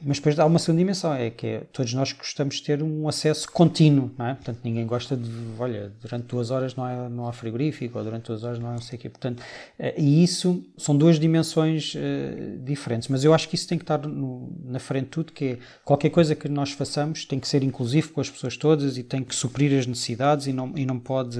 mas 0.00 0.18
depois 0.18 0.38
há 0.38 0.46
uma 0.46 0.58
segunda 0.58 0.80
dimensão, 0.80 1.12
é 1.12 1.30
que 1.30 1.46
é, 1.46 1.60
todos 1.72 1.92
nós 1.94 2.12
gostamos 2.12 2.56
de 2.56 2.62
ter 2.62 2.82
um 2.82 3.08
acesso 3.08 3.50
contínuo, 3.50 4.10
não 4.16 4.26
é? 4.26 4.34
Portanto, 4.34 4.60
ninguém 4.62 4.86
gosta 4.86 5.16
de, 5.16 5.30
olha, 5.58 5.92
durante 6.00 6.26
duas 6.26 6.50
horas 6.50 6.74
não 6.74 6.84
há, 6.84 7.08
não 7.08 7.28
há 7.28 7.32
frigorífico, 7.32 7.98
ou 7.98 8.04
durante 8.04 8.26
duas 8.26 8.44
horas 8.44 8.58
não 8.58 8.68
há 8.68 8.72
não 8.72 8.80
sei 8.80 8.98
o 8.98 9.00
quê. 9.02 9.08
Portanto, 9.08 9.40
uh, 9.40 9.92
e 9.96 10.22
isso 10.22 10.64
são 10.76 10.96
duas 10.96 11.18
dimensões 11.18 11.94
uh, 11.94 12.58
diferentes, 12.64 13.08
mas 13.08 13.24
eu 13.24 13.34
acho 13.34 13.48
que 13.48 13.54
isso 13.54 13.66
tem 13.66 13.78
que 13.78 13.84
estar 13.84 13.98
no, 14.06 14.52
na 14.64 14.78
frente 14.78 15.04
de 15.04 15.10
tudo, 15.10 15.32
que 15.32 15.44
é 15.44 15.58
qualquer 15.84 16.10
coisa 16.10 16.34
que 16.34 16.48
nós 16.48 16.72
façamos 16.72 17.24
tem 17.24 17.40
que 17.40 17.48
ser 17.48 17.62
inclusivo 17.62 18.12
com 18.12 18.20
as 18.20 18.30
pessoas 18.30 18.56
todas 18.56 18.96
e 18.96 19.02
tem 19.02 19.22
que 19.24 19.34
suprir 19.34 19.76
as 19.78 19.86
necessidades 19.86 20.46
e 20.46 20.52
não, 20.52 20.72
e 20.76 20.86
não 20.86 20.98
pode, 20.98 21.38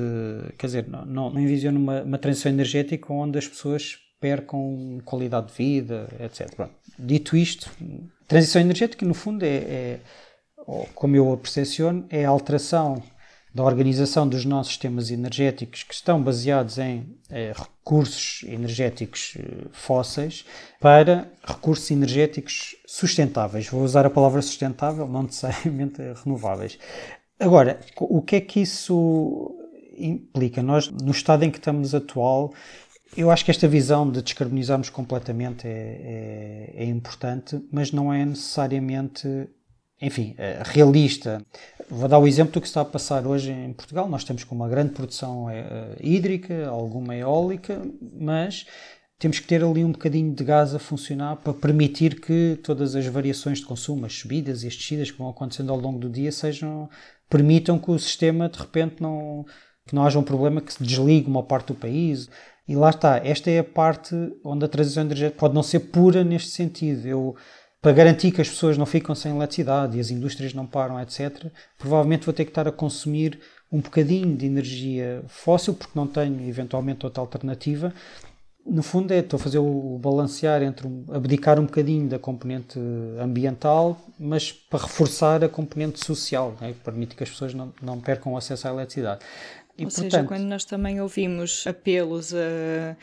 quer 0.56 0.66
dizer, 0.66 0.88
não, 0.88 1.04
não, 1.04 1.30
não 1.30 1.40
envisiono 1.40 1.78
uma, 1.78 2.02
uma 2.02 2.18
transição 2.18 2.50
energética 2.50 3.12
onde 3.12 3.38
as 3.38 3.46
pessoas 3.46 3.98
percam 4.20 4.98
qualidade 5.04 5.48
de 5.48 5.54
vida, 5.54 6.08
etc. 6.20 6.54
Pronto. 6.54 6.72
Dito 6.98 7.36
isto, 7.36 7.70
transição 8.28 8.60
energética, 8.60 9.04
no 9.04 9.14
fundo, 9.14 9.42
é, 9.42 9.56
é 9.56 10.00
como 10.94 11.16
eu 11.16 11.32
a 11.32 11.36
percepciono, 11.36 12.06
é 12.10 12.24
a 12.24 12.28
alteração 12.28 13.02
da 13.54 13.64
organização 13.64 14.28
dos 14.28 14.44
nossos 14.44 14.72
sistemas 14.72 15.10
energéticos 15.10 15.82
que 15.82 15.94
estão 15.94 16.22
baseados 16.22 16.78
em 16.78 17.18
é, 17.30 17.52
recursos 17.52 18.44
energéticos 18.46 19.34
eh, 19.38 19.66
fósseis 19.72 20.44
para 20.78 21.26
recursos 21.42 21.90
energéticos 21.90 22.76
sustentáveis. 22.86 23.66
Vou 23.68 23.82
usar 23.82 24.04
a 24.04 24.10
palavra 24.10 24.42
sustentável, 24.42 25.08
não 25.08 25.22
necessariamente 25.24 26.00
renováveis. 26.22 26.78
Agora, 27.40 27.80
o 27.96 28.20
que 28.20 28.36
é 28.36 28.40
que 28.40 28.60
isso 28.60 29.56
implica? 29.96 30.62
Nós, 30.62 30.88
no 30.90 31.10
estado 31.10 31.44
em 31.44 31.50
que 31.50 31.58
estamos 31.58 31.94
atual, 31.94 32.52
eu 33.16 33.30
acho 33.30 33.44
que 33.44 33.50
esta 33.50 33.66
visão 33.66 34.10
de 34.10 34.22
descarbonizarmos 34.22 34.90
completamente 34.90 35.66
é, 35.66 36.72
é, 36.76 36.82
é 36.82 36.84
importante, 36.84 37.60
mas 37.72 37.90
não 37.90 38.12
é 38.12 38.24
necessariamente, 38.24 39.48
enfim, 40.00 40.34
é 40.36 40.62
realista. 40.64 41.44
Vou 41.90 42.08
dar 42.08 42.18
o 42.18 42.26
exemplo 42.26 42.52
do 42.52 42.60
que 42.60 42.66
está 42.66 42.82
a 42.82 42.84
passar 42.84 43.26
hoje 43.26 43.50
em 43.50 43.72
Portugal. 43.72 44.08
Nós 44.08 44.24
temos 44.24 44.44
com 44.44 44.54
uma 44.54 44.68
grande 44.68 44.92
produção 44.92 45.48
é, 45.48 45.96
hídrica, 46.00 46.68
alguma 46.68 47.16
eólica, 47.16 47.82
mas 48.20 48.66
temos 49.18 49.40
que 49.40 49.48
ter 49.48 49.64
ali 49.64 49.84
um 49.84 49.90
bocadinho 49.90 50.32
de 50.32 50.44
gás 50.44 50.74
a 50.74 50.78
funcionar 50.78 51.36
para 51.36 51.52
permitir 51.52 52.20
que 52.20 52.58
todas 52.62 52.94
as 52.94 53.04
variações 53.06 53.58
de 53.58 53.66
consumo, 53.66 54.06
as 54.06 54.12
subidas 54.12 54.62
e 54.62 54.68
as 54.68 54.76
descidas 54.76 55.10
que 55.10 55.18
vão 55.18 55.28
acontecendo 55.28 55.72
ao 55.72 55.78
longo 55.78 55.98
do 55.98 56.08
dia, 56.08 56.30
sejam 56.30 56.88
permitam 57.28 57.78
que 57.78 57.90
o 57.90 57.98
sistema 57.98 58.48
de 58.48 58.58
repente 58.58 59.02
não 59.02 59.44
que 59.86 59.94
não 59.94 60.04
haja 60.04 60.18
um 60.18 60.22
problema 60.22 60.60
que 60.60 60.72
se 60.72 60.84
desligue 60.84 61.28
uma 61.28 61.42
parte 61.42 61.68
do 61.68 61.74
país. 61.74 62.28
E 62.68 62.76
lá 62.76 62.90
está, 62.90 63.16
esta 63.24 63.50
é 63.50 63.60
a 63.60 63.64
parte 63.64 64.14
onde 64.44 64.64
a 64.64 64.68
transição 64.68 65.02
energética 65.02 65.40
pode 65.40 65.54
não 65.54 65.62
ser 65.62 65.80
pura 65.80 66.22
neste 66.22 66.50
sentido. 66.50 67.06
Eu, 67.08 67.34
para 67.80 67.92
garantir 67.92 68.30
que 68.30 68.42
as 68.42 68.48
pessoas 68.48 68.76
não 68.76 68.84
ficam 68.84 69.14
sem 69.14 69.34
eletricidade 69.34 69.96
e 69.96 70.00
as 70.00 70.10
indústrias 70.10 70.52
não 70.52 70.66
param, 70.66 71.00
etc., 71.00 71.46
provavelmente 71.78 72.26
vou 72.26 72.34
ter 72.34 72.44
que 72.44 72.50
estar 72.50 72.68
a 72.68 72.72
consumir 72.72 73.40
um 73.72 73.80
bocadinho 73.80 74.36
de 74.36 74.44
energia 74.44 75.22
fóssil, 75.28 75.72
porque 75.72 75.92
não 75.94 76.06
tenho 76.06 76.46
eventualmente 76.46 77.06
outra 77.06 77.22
alternativa. 77.22 77.92
No 78.66 78.82
fundo, 78.82 79.12
é, 79.12 79.20
estou 79.20 79.38
a 79.38 79.40
fazer 79.40 79.58
o 79.58 79.98
balancear 79.98 80.62
entre 80.62 80.86
abdicar 81.10 81.58
um 81.58 81.64
bocadinho 81.64 82.06
da 82.06 82.18
componente 82.18 82.78
ambiental, 83.18 83.98
mas 84.18 84.52
para 84.52 84.80
reforçar 84.80 85.42
a 85.42 85.48
componente 85.48 86.04
social, 86.04 86.54
né, 86.60 86.72
que 86.72 86.80
permite 86.80 87.16
que 87.16 87.22
as 87.22 87.30
pessoas 87.30 87.54
não, 87.54 87.72
não 87.80 87.98
percam 87.98 88.34
o 88.34 88.36
acesso 88.36 88.68
à 88.68 88.70
eletricidade. 88.70 89.20
E, 89.78 89.84
Ou 89.84 89.90
portanto, 89.90 90.10
seja, 90.10 90.24
quando 90.24 90.42
nós 90.42 90.64
também 90.64 91.00
ouvimos 91.00 91.64
apelos 91.66 92.34
a 92.34 92.96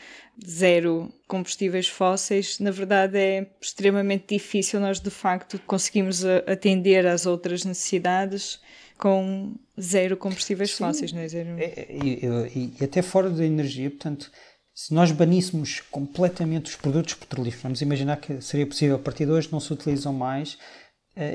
zero 0.46 1.10
combustíveis 1.26 1.88
fósseis, 1.88 2.58
na 2.60 2.70
verdade 2.70 3.16
é 3.16 3.46
extremamente 3.60 4.34
difícil 4.34 4.78
nós 4.78 5.00
de 5.00 5.08
facto 5.08 5.58
conseguimos 5.66 6.22
atender 6.46 7.06
às 7.06 7.24
outras 7.24 7.64
necessidades 7.64 8.60
com 8.98 9.54
zero 9.80 10.18
combustíveis 10.18 10.72
Sim. 10.72 10.84
fósseis, 10.84 11.12
não 11.12 11.20
é? 11.20 11.28
Zero... 11.28 11.48
É, 11.58 11.86
e, 11.90 12.26
e, 12.54 12.72
e 12.78 12.84
até 12.84 13.00
fora 13.00 13.30
da 13.30 13.44
energia, 13.44 13.88
portanto, 13.88 14.30
se 14.74 14.92
nós 14.92 15.10
baníssemos 15.10 15.80
completamente 15.90 16.66
os 16.66 16.76
produtos 16.76 17.14
petrolíferos, 17.14 17.62
vamos 17.62 17.80
imaginar 17.80 18.18
que 18.18 18.42
seria 18.42 18.66
possível 18.66 18.96
a 18.96 18.98
partir 18.98 19.24
de 19.24 19.32
hoje 19.32 19.48
não 19.50 19.58
se 19.60 19.72
utilizam 19.72 20.12
mais, 20.12 20.58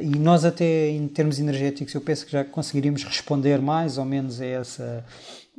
e 0.01 0.17
nós 0.17 0.45
até 0.45 0.89
em 0.89 1.07
termos 1.07 1.39
energéticos 1.39 1.93
eu 1.93 2.01
penso 2.01 2.25
que 2.25 2.31
já 2.31 2.43
conseguiríamos 2.43 3.03
responder 3.03 3.59
mais 3.59 3.97
ou 3.97 4.05
menos 4.05 4.39
a, 4.39 4.45
essa, 4.45 5.05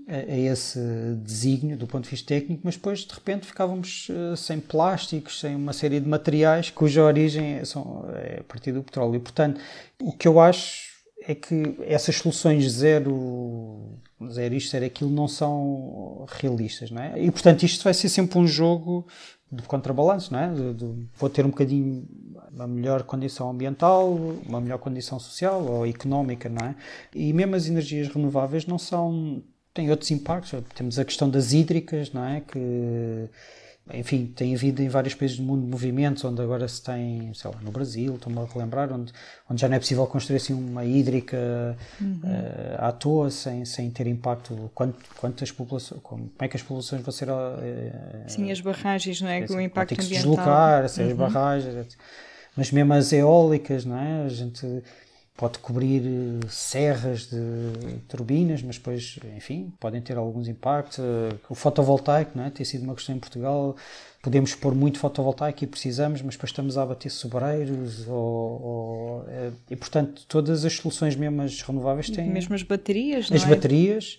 a 0.08 0.38
esse 0.38 0.78
desígnio 1.22 1.76
do 1.76 1.86
ponto 1.86 2.04
de 2.04 2.10
vista 2.10 2.28
técnico, 2.28 2.62
mas 2.64 2.76
depois 2.76 3.00
de 3.00 3.12
repente 3.12 3.46
ficávamos 3.46 4.08
eh, 4.10 4.36
sem 4.36 4.60
plásticos, 4.60 5.40
sem 5.40 5.56
uma 5.56 5.72
série 5.72 5.98
de 5.98 6.08
materiais 6.08 6.70
cuja 6.70 7.02
origem 7.02 7.64
são, 7.64 8.04
é 8.14 8.40
a 8.40 8.44
partir 8.44 8.72
do 8.72 8.82
petróleo. 8.82 9.16
E, 9.16 9.20
portanto, 9.20 9.60
o 10.00 10.12
que 10.12 10.28
eu 10.28 10.38
acho 10.38 10.92
é 11.26 11.34
que 11.34 11.76
essas 11.86 12.16
soluções 12.16 12.70
zero, 12.70 13.98
zero 14.30 14.54
isto, 14.54 14.70
zero 14.70 14.84
aquilo, 14.84 15.10
não 15.10 15.28
são 15.28 16.26
realistas, 16.28 16.90
não 16.90 17.02
é? 17.02 17.20
E, 17.20 17.30
portanto, 17.30 17.62
isto 17.62 17.84
vai 17.84 17.94
ser 17.94 18.08
sempre 18.08 18.38
um 18.38 18.46
jogo 18.46 19.06
de 19.50 19.62
contrabalanço, 19.64 20.32
não 20.32 20.40
é? 20.40 20.52
De, 20.52 20.74
de, 20.74 21.06
vou 21.16 21.30
ter 21.30 21.44
um 21.44 21.50
bocadinho 21.50 22.06
uma 22.52 22.66
melhor 22.66 23.02
condição 23.04 23.50
ambiental, 23.50 24.12
uma 24.46 24.60
melhor 24.60 24.78
condição 24.78 25.18
social 25.18 25.64
ou 25.64 25.86
económica, 25.86 26.48
não 26.48 26.66
é? 26.66 26.74
E 27.14 27.32
mesmo 27.32 27.56
as 27.56 27.66
energias 27.66 28.08
renováveis 28.08 28.66
não 28.66 28.78
são 28.78 29.42
têm 29.72 29.90
outros 29.90 30.10
impactos. 30.10 30.52
Temos 30.74 30.98
a 30.98 31.04
questão 31.04 31.30
das 31.30 31.52
hídricas, 31.52 32.12
não 32.12 32.24
é? 32.24 32.40
Que 32.40 33.28
enfim, 33.92 34.26
tem 34.26 34.54
havido 34.54 34.80
em 34.80 34.88
vários 34.88 35.12
países 35.12 35.36
do 35.36 35.42
mundo 35.42 35.66
movimentos 35.66 36.24
onde 36.24 36.40
agora 36.40 36.68
se 36.68 36.80
tem, 36.80 37.34
sei 37.34 37.50
lá, 37.50 37.56
no 37.60 37.72
Brasil, 37.72 38.14
estou-me 38.14 38.38
a 38.38 38.44
relembrar, 38.44 38.92
onde, 38.92 39.12
onde 39.50 39.60
já 39.60 39.68
não 39.68 39.74
é 39.76 39.80
possível 39.80 40.06
construir 40.06 40.36
assim 40.36 40.54
uma 40.54 40.84
hídrica 40.84 41.76
uhum. 42.00 42.20
uh, 42.22 42.84
à 42.84 42.92
toa 42.92 43.28
sem, 43.28 43.64
sem 43.64 43.90
ter 43.90 44.06
impacto. 44.06 44.70
Quanto, 44.72 44.98
quantas 45.16 45.50
populações, 45.50 46.00
como, 46.00 46.28
como 46.28 46.34
é 46.40 46.48
que 46.48 46.56
as 46.56 46.62
populações 46.62 47.02
vão 47.02 47.12
ser. 47.12 47.28
Uh, 47.28 48.28
Sim, 48.28 48.52
as 48.52 48.60
barragens, 48.60 49.20
não 49.20 49.28
é? 49.28 49.46
Com 49.46 49.54
o 49.54 49.60
impacto 49.60 49.88
tem 49.88 49.98
que 49.98 50.04
se 50.04 50.10
deslocar, 50.10 50.80
uhum. 50.80 50.86
as 50.86 51.12
barragens, 51.14 51.96
mas 52.56 52.70
mesmo 52.70 52.92
as 52.92 53.12
eólicas, 53.12 53.84
não 53.84 53.98
é? 53.98 54.24
A 54.24 54.28
gente 54.28 54.82
pode 55.36 55.58
cobrir 55.58 56.02
eh, 56.04 56.46
serras 56.48 57.26
de 57.26 57.98
turbinas, 58.08 58.62
mas 58.62 58.76
depois, 58.76 59.18
enfim, 59.36 59.72
podem 59.80 60.00
ter 60.00 60.16
alguns 60.16 60.46
impactos. 60.46 60.98
Eh, 60.98 61.34
o 61.48 61.54
fotovoltaico, 61.54 62.32
não 62.34 62.44
é? 62.44 62.50
tem 62.50 62.64
sido 62.64 62.84
uma 62.84 62.94
questão 62.94 63.14
em 63.14 63.18
Portugal. 63.18 63.74
Podemos 64.22 64.54
pôr 64.54 64.74
muito 64.74 64.98
fotovoltaico 64.98 65.64
e 65.64 65.66
precisamos, 65.66 66.22
mas 66.22 66.34
depois 66.34 66.50
estamos 66.50 66.78
a 66.78 66.86
bater 66.86 67.10
sobreiros 67.10 68.06
ou, 68.06 68.14
ou, 68.14 69.24
eh, 69.28 69.50
e, 69.70 69.76
portanto, 69.76 70.22
todas 70.28 70.64
as 70.64 70.74
soluções 70.74 71.16
mesmo 71.16 71.42
as 71.42 71.60
renováveis 71.62 72.08
têm... 72.10 72.30
Mesmo 72.30 72.54
as 72.54 72.62
baterias, 72.62 73.28
As 73.32 73.42
é? 73.42 73.46
baterias 73.46 74.18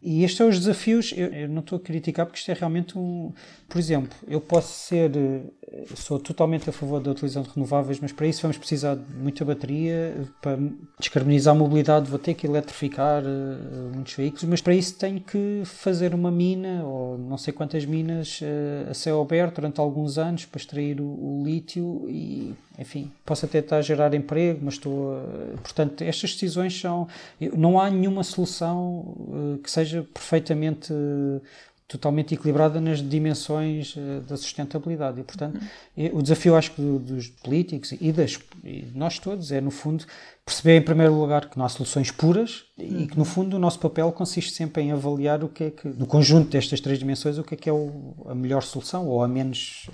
e 0.00 0.22
estes 0.22 0.38
são 0.38 0.48
os 0.48 0.58
desafios. 0.58 1.12
Eu, 1.16 1.26
eu, 1.32 1.48
não 1.48 1.60
estou 1.60 1.76
a 1.76 1.80
criticar 1.80 2.24
porque 2.24 2.38
isto 2.38 2.50
é 2.50 2.54
realmente 2.54 2.96
um. 2.96 3.32
Por 3.68 3.78
exemplo, 3.78 4.16
eu 4.28 4.40
posso 4.40 4.72
ser. 4.72 5.10
Eh, 5.16 5.84
sou 5.96 6.18
totalmente 6.20 6.70
a 6.70 6.72
favor 6.72 7.00
da 7.00 7.10
utilização 7.10 7.42
de 7.42 7.50
renováveis, 7.50 7.98
mas 8.00 8.12
para 8.12 8.26
isso 8.26 8.40
vamos 8.42 8.56
precisar 8.56 8.94
de 8.94 9.14
muita 9.14 9.44
bateria. 9.44 10.14
Para 10.40 10.56
descarbonizar 11.00 11.54
a 11.54 11.58
mobilidade, 11.58 12.08
vou 12.08 12.18
ter 12.18 12.34
que 12.34 12.46
eletrificar 12.46 13.22
uh, 13.24 13.94
muitos 13.94 14.14
veículos, 14.14 14.44
mas 14.44 14.60
para 14.60 14.74
isso 14.74 14.96
tenho 14.96 15.20
que 15.20 15.62
fazer 15.64 16.14
uma 16.14 16.30
mina, 16.30 16.84
ou 16.84 17.18
não 17.18 17.36
sei 17.36 17.52
quantas 17.52 17.84
minas, 17.84 18.40
uh, 18.40 18.90
a 18.90 18.94
céu 18.94 19.20
aberto 19.20 19.56
durante 19.56 19.80
alguns 19.80 20.16
anos 20.16 20.44
para 20.46 20.58
extrair 20.58 21.00
o, 21.00 21.04
o 21.04 21.42
lítio 21.44 22.06
e 22.08 22.54
enfim, 22.78 23.10
posso 23.26 23.44
até 23.44 23.58
estar 23.58 23.78
a 23.78 23.82
gerar 23.82 24.14
emprego, 24.14 24.60
mas 24.62 24.74
estou. 24.74 25.20
Portanto, 25.62 26.02
estas 26.02 26.32
decisões 26.32 26.80
são. 26.80 27.08
Não 27.56 27.80
há 27.80 27.90
nenhuma 27.90 28.22
solução 28.22 29.58
que 29.64 29.68
seja 29.68 29.87
perfeitamente. 29.92 30.92
Uh, 30.92 31.40
totalmente 31.88 32.34
equilibrada 32.34 32.82
nas 32.82 33.00
dimensões 33.00 33.96
uh, 33.96 34.20
da 34.28 34.36
sustentabilidade. 34.36 35.20
E, 35.20 35.24
portanto, 35.24 35.58
uhum. 35.96 36.18
o 36.18 36.22
desafio, 36.22 36.54
acho 36.54 36.72
que, 36.72 36.82
do, 36.82 36.98
dos 36.98 37.28
políticos 37.28 37.92
e, 37.98 38.12
das, 38.12 38.38
e 38.62 38.82
de 38.82 38.96
nós 38.96 39.18
todos 39.18 39.50
é, 39.50 39.58
no 39.58 39.70
fundo, 39.70 40.04
perceber, 40.44 40.76
em 40.76 40.82
primeiro 40.82 41.14
lugar, 41.14 41.48
que 41.48 41.56
não 41.56 41.64
há 41.64 41.68
soluções 41.68 42.10
puras 42.10 42.66
uhum. 42.78 43.00
e 43.00 43.06
que, 43.06 43.16
no 43.16 43.24
fundo, 43.24 43.56
o 43.56 43.58
nosso 43.58 43.80
papel 43.80 44.12
consiste 44.12 44.52
sempre 44.52 44.82
em 44.82 44.92
avaliar 44.92 45.42
o 45.42 45.48
que 45.48 45.64
é 45.64 45.70
que, 45.70 45.88
no 45.88 46.06
conjunto 46.06 46.50
destas 46.50 46.78
três 46.78 46.98
dimensões, 46.98 47.38
o 47.38 47.42
que 47.42 47.54
é 47.54 47.56
que 47.56 47.70
é 47.70 47.72
o, 47.72 48.14
a 48.26 48.34
melhor 48.34 48.62
solução 48.62 49.08
ou 49.08 49.24
a 49.24 49.28
menos, 49.28 49.88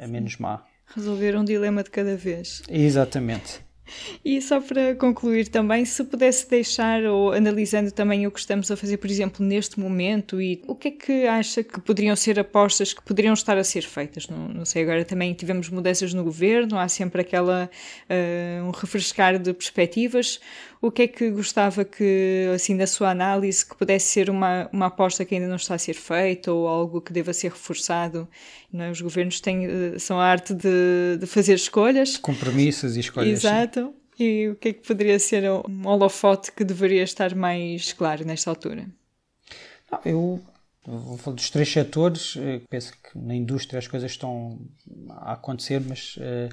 a, 0.00 0.04
a 0.04 0.06
menos 0.06 0.36
má. 0.36 0.62
Resolver 0.94 1.36
um 1.36 1.44
dilema 1.44 1.82
de 1.82 1.90
cada 1.90 2.16
vez. 2.16 2.62
Exatamente. 2.68 3.60
E 4.24 4.40
só 4.40 4.60
para 4.60 4.94
concluir 4.94 5.48
também, 5.48 5.84
se 5.84 6.02
pudesse 6.04 6.48
deixar, 6.48 7.02
ou 7.04 7.32
analisando 7.32 7.90
também 7.90 8.26
o 8.26 8.30
que 8.30 8.38
estamos 8.38 8.70
a 8.70 8.76
fazer, 8.76 8.96
por 8.98 9.10
exemplo, 9.10 9.44
neste 9.44 9.80
momento, 9.80 10.40
e 10.40 10.62
o 10.66 10.74
que 10.74 10.88
é 10.88 10.90
que 10.90 11.26
acha 11.26 11.62
que 11.62 11.80
poderiam 11.80 12.14
ser 12.14 12.38
apostas 12.38 12.92
que 12.92 13.02
poderiam 13.02 13.34
estar 13.34 13.58
a 13.58 13.64
ser 13.64 13.82
feitas? 13.82 14.28
Não, 14.28 14.48
não 14.48 14.64
sei, 14.64 14.82
agora 14.82 15.04
também 15.04 15.34
tivemos 15.34 15.68
mudanças 15.68 16.14
no 16.14 16.22
governo, 16.22 16.78
há 16.78 16.88
sempre 16.88 17.22
aquela, 17.22 17.68
uh, 18.08 18.64
um 18.64 18.70
refrescar 18.70 19.38
de 19.38 19.52
perspectivas. 19.52 20.40
O 20.82 20.90
que 20.90 21.02
é 21.02 21.06
que 21.06 21.30
gostava 21.30 21.84
que, 21.84 22.50
assim, 22.52 22.76
da 22.76 22.88
sua 22.88 23.12
análise, 23.12 23.64
que 23.64 23.76
pudesse 23.76 24.06
ser 24.06 24.28
uma, 24.28 24.68
uma 24.72 24.86
aposta 24.86 25.24
que 25.24 25.32
ainda 25.32 25.46
não 25.46 25.54
está 25.54 25.76
a 25.76 25.78
ser 25.78 25.94
feita 25.94 26.50
ou 26.52 26.66
algo 26.66 27.00
que 27.00 27.12
deva 27.12 27.32
ser 27.32 27.52
reforçado? 27.52 28.28
É? 28.74 28.90
Os 28.90 29.00
governos 29.00 29.40
têm, 29.40 29.64
eh, 29.64 29.98
são 30.00 30.18
a 30.18 30.24
arte 30.24 30.52
de, 30.52 31.18
de 31.20 31.26
fazer 31.26 31.54
escolhas. 31.54 32.16
Compromissos 32.16 32.96
e 32.96 33.00
escolhas. 33.00 33.44
Exato. 33.44 33.94
E 34.18 34.48
o 34.48 34.56
que 34.56 34.70
é 34.70 34.72
que 34.72 34.84
poderia 34.84 35.20
ser 35.20 35.48
um 35.48 35.86
holofote 35.86 36.50
que 36.50 36.64
deveria 36.64 37.04
estar 37.04 37.32
mais 37.32 37.92
claro 37.92 38.24
nesta 38.24 38.50
altura? 38.50 38.88
Não, 39.88 40.00
eu 40.04 40.42
vou 40.84 41.16
falar 41.16 41.36
dos 41.36 41.48
três 41.48 41.72
setores. 41.72 42.36
Eh, 42.36 42.60
penso 42.68 42.92
que 42.92 43.16
na 43.16 43.36
indústria 43.36 43.78
as 43.78 43.86
coisas 43.86 44.10
estão 44.10 44.58
a 45.10 45.34
acontecer, 45.34 45.80
mas 45.80 46.16
uh, 46.16 46.52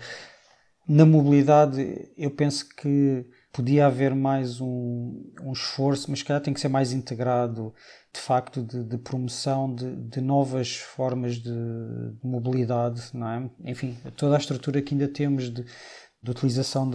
na 0.87 1.03
mobilidade 1.03 2.11
eu 2.15 2.29
penso 2.29 2.69
que 2.75 3.25
podia 3.51 3.87
haver 3.87 4.13
mais 4.13 4.61
um, 4.61 5.23
um 5.41 5.51
esforço, 5.51 6.09
mas 6.09 6.21
calhar 6.21 6.41
tem 6.41 6.53
que 6.53 6.59
ser 6.59 6.67
mais 6.67 6.93
integrado, 6.93 7.73
de 8.13 8.19
facto, 8.19 8.61
de, 8.61 8.83
de 8.83 8.97
promoção 8.97 9.73
de, 9.73 9.95
de, 9.95 10.21
novas 10.21 10.77
formas 10.77 11.35
de, 11.35 11.51
de, 11.51 12.27
mobilidade, 12.27 13.01
não 13.13 13.27
é? 13.27 13.49
Enfim, 13.65 13.97
toda 14.15 14.35
a 14.35 14.39
estrutura 14.39 14.81
que 14.81 14.93
ainda 14.93 15.07
temos 15.07 15.49
de, 15.49 15.65
de 16.21 16.31
utilização 16.31 16.89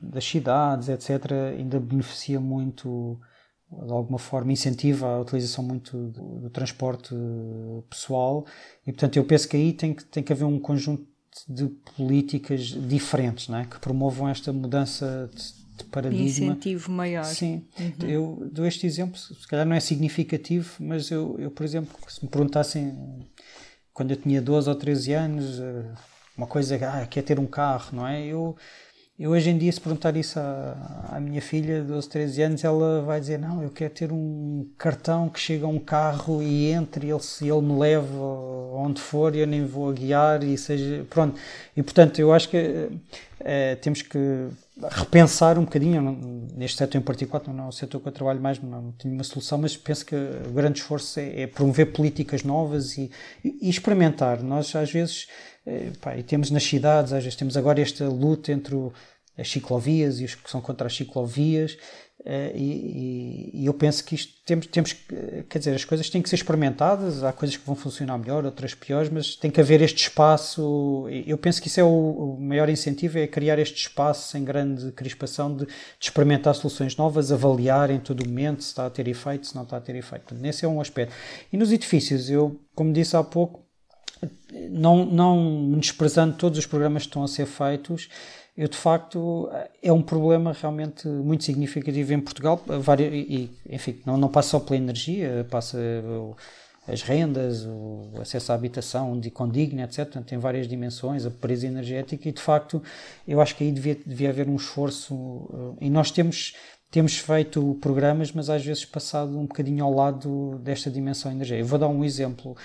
das 0.00 0.24
cidades, 0.24 0.88
etc., 0.88 1.32
ainda 1.56 1.80
beneficia 1.80 2.38
muito, 2.38 3.18
de 3.70 3.92
alguma 3.92 4.18
forma, 4.18 4.52
incentiva 4.52 5.06
a 5.06 5.20
utilização 5.20 5.64
muito 5.64 5.96
do, 6.08 6.40
do 6.40 6.50
transporte 6.50 7.14
pessoal, 7.88 8.46
e 8.86 8.92
portanto 8.92 9.16
eu 9.16 9.24
penso 9.24 9.48
que 9.48 9.56
aí 9.56 9.72
tem 9.72 9.94
que, 9.94 10.04
tem 10.04 10.22
que 10.22 10.32
haver 10.32 10.44
um 10.44 10.58
conjunto 10.60 11.10
de 11.48 11.68
políticas 11.96 12.60
diferentes, 12.62 13.48
não 13.48 13.58
é? 13.58 13.64
que 13.64 13.78
promovam 13.78 14.28
esta 14.28 14.52
mudança 14.52 15.30
de, 15.32 15.59
de 15.84 15.90
paradigma. 15.90 16.26
Incentivo 16.26 16.90
maior. 16.90 17.24
Sim. 17.24 17.64
Uhum. 17.78 18.08
Eu 18.08 18.48
dou 18.52 18.66
este 18.66 18.86
exemplo, 18.86 19.18
se 19.18 19.46
calhar 19.46 19.66
não 19.66 19.74
é 19.74 19.80
significativo, 19.80 20.70
mas 20.80 21.10
eu, 21.10 21.36
eu, 21.38 21.50
por 21.50 21.64
exemplo, 21.64 21.94
se 22.08 22.24
me 22.24 22.30
perguntassem 22.30 22.94
quando 23.92 24.12
eu 24.12 24.16
tinha 24.16 24.40
12 24.40 24.68
ou 24.68 24.74
13 24.74 25.12
anos, 25.12 25.60
eh, 25.60 25.84
uma 26.36 26.46
coisa, 26.46 26.76
ah, 26.76 27.06
quer 27.06 27.22
ter 27.22 27.38
um 27.38 27.46
carro, 27.46 27.90
não 27.92 28.06
é? 28.06 28.24
Eu 28.24 28.56
eu 29.20 29.32
hoje 29.32 29.50
em 29.50 29.58
dia, 29.58 29.70
se 29.70 29.78
perguntar 29.78 30.16
isso 30.16 30.40
à, 30.40 31.10
à, 31.12 31.20
minha 31.20 31.42
filha 31.42 31.82
de 31.82 31.88
12, 31.88 32.08
13 32.08 32.42
anos, 32.42 32.64
ela 32.64 33.02
vai 33.02 33.20
dizer: 33.20 33.38
Não, 33.38 33.62
eu 33.62 33.68
quero 33.68 33.92
ter 33.92 34.10
um 34.10 34.66
cartão 34.78 35.28
que 35.28 35.38
chega 35.38 35.66
a 35.66 35.68
um 35.68 35.78
carro 35.78 36.42
e 36.42 36.70
entre, 36.70 37.10
ele, 37.10 37.20
se 37.20 37.46
ele 37.46 37.60
me 37.60 37.78
leva 37.78 38.08
onde 38.72 38.98
for, 38.98 39.36
eu 39.36 39.46
nem 39.46 39.66
vou 39.66 39.90
a 39.90 39.92
guiar 39.92 40.42
e 40.42 40.56
seja. 40.56 41.04
Pronto. 41.10 41.38
E 41.76 41.82
portanto, 41.82 42.18
eu 42.18 42.32
acho 42.32 42.48
que 42.48 42.88
é, 43.40 43.74
temos 43.76 44.00
que 44.00 44.48
repensar 44.88 45.58
um 45.58 45.64
bocadinho, 45.64 46.00
neste 46.54 46.78
setor 46.78 46.98
em 46.98 47.00
particular, 47.00 47.42
não 47.48 47.64
é 47.64 47.68
o 47.68 47.72
setor 47.72 48.00
que 48.00 48.08
eu 48.08 48.12
trabalho 48.12 48.40
mais, 48.40 48.60
não 48.60 48.92
tenho 48.92 49.14
uma 49.14 49.24
solução, 49.24 49.58
mas 49.58 49.76
penso 49.76 50.06
que 50.06 50.14
o 50.14 50.52
grande 50.52 50.80
esforço 50.80 51.20
é, 51.20 51.42
é 51.42 51.46
promover 51.46 51.92
políticas 51.92 52.42
novas 52.42 52.96
e, 52.96 53.10
e, 53.44 53.68
experimentar. 53.68 54.42
Nós, 54.42 54.74
às 54.74 54.90
vezes, 54.90 55.28
é, 55.66 55.90
pá, 56.00 56.16
e 56.16 56.22
temos 56.22 56.50
nas 56.50 56.64
cidades, 56.64 57.12
às 57.12 57.22
vezes 57.22 57.36
temos 57.36 57.56
agora 57.56 57.80
esta 57.80 58.08
luta 58.08 58.52
entre 58.52 58.74
o, 58.74 58.92
as 59.36 59.50
ciclovias 59.50 60.20
e 60.20 60.24
os 60.24 60.34
que 60.34 60.50
são 60.50 60.60
contra 60.60 60.86
as 60.86 60.96
ciclovias. 60.96 61.76
Uh, 62.20 62.54
e, 62.54 63.50
e, 63.54 63.66
eu 63.66 63.72
penso 63.72 64.04
que 64.04 64.14
isto 64.14 64.34
temos, 64.44 64.66
temos 64.66 64.94
quer 65.48 65.58
dizer, 65.58 65.74
as 65.74 65.86
coisas 65.86 66.10
têm 66.10 66.20
que 66.20 66.28
ser 66.28 66.36
experimentadas, 66.36 67.24
há 67.24 67.32
coisas 67.32 67.56
que 67.56 67.64
vão 67.64 67.74
funcionar 67.74 68.18
melhor, 68.18 68.44
outras 68.44 68.74
piores, 68.74 69.08
mas 69.08 69.36
tem 69.36 69.50
que 69.50 69.58
haver 69.58 69.80
este 69.80 70.02
espaço. 70.02 71.06
Eu 71.26 71.38
penso 71.38 71.62
que 71.62 71.68
isso 71.68 71.80
é 71.80 71.82
o, 71.82 72.36
o 72.36 72.40
maior 72.40 72.68
incentivo, 72.68 73.18
é 73.18 73.26
criar 73.26 73.58
este 73.58 73.76
espaço 73.76 74.28
sem 74.28 74.44
grande 74.44 74.92
crispação 74.92 75.56
de, 75.56 75.64
de, 75.64 75.72
experimentar 75.98 76.54
soluções 76.54 76.94
novas, 76.94 77.32
avaliar 77.32 77.90
em 77.90 77.98
todo 77.98 78.26
momento 78.28 78.62
se 78.62 78.68
está 78.68 78.84
a 78.84 78.90
ter 78.90 79.08
efeito, 79.08 79.46
se 79.46 79.54
não 79.54 79.62
está 79.62 79.78
a 79.78 79.80
ter 79.80 79.96
efeito. 79.96 80.34
Nesse 80.34 80.66
é 80.66 80.68
um 80.68 80.80
aspecto. 80.80 81.14
E 81.50 81.56
nos 81.56 81.72
edifícios, 81.72 82.28
eu, 82.28 82.60
como 82.74 82.92
disse 82.92 83.16
há 83.16 83.24
pouco, 83.24 83.64
não, 84.70 85.06
não 85.06 85.78
desprezando 85.78 86.36
todos 86.36 86.58
os 86.58 86.66
programas 86.66 87.04
que 87.04 87.08
estão 87.08 87.22
a 87.22 87.28
ser 87.28 87.46
feitos, 87.46 88.08
eu 88.60 88.68
de 88.68 88.76
facto 88.76 89.48
é 89.82 89.90
um 89.90 90.02
problema 90.02 90.52
realmente 90.52 91.08
muito 91.08 91.44
significativo 91.44 92.12
em 92.12 92.20
Portugal 92.20 92.62
e 93.00 93.48
enfim 93.70 93.98
não, 94.04 94.18
não 94.18 94.28
passa 94.28 94.50
só 94.50 94.60
pela 94.60 94.76
energia 94.76 95.46
passa 95.50 95.78
as 96.86 97.00
rendas 97.00 97.64
o 97.64 98.10
acesso 98.20 98.52
à 98.52 98.54
habitação 98.54 99.18
de 99.18 99.30
condigna 99.30 99.84
etc 99.84 100.04
Portanto, 100.04 100.26
tem 100.26 100.38
várias 100.38 100.68
dimensões 100.68 101.24
a 101.24 101.30
pobreza 101.30 101.66
energética 101.66 102.28
e 102.28 102.32
de 102.32 102.42
facto 102.42 102.82
eu 103.26 103.40
acho 103.40 103.56
que 103.56 103.64
aí 103.64 103.72
devia, 103.72 103.96
devia 104.04 104.28
haver 104.28 104.46
um 104.46 104.56
esforço 104.56 105.48
e 105.80 105.88
nós 105.88 106.10
temos 106.10 106.54
temos 106.90 107.16
feito 107.16 107.78
programas, 107.80 108.32
mas 108.32 108.50
às 108.50 108.64
vezes 108.64 108.84
passado 108.84 109.38
um 109.38 109.46
bocadinho 109.46 109.84
ao 109.84 109.94
lado 109.94 110.58
desta 110.58 110.90
dimensão 110.90 111.30
energética. 111.30 111.62
Eu 111.62 111.66
vou 111.66 111.78
dar 111.78 111.88
um 111.88 112.04
exemplo. 112.04 112.56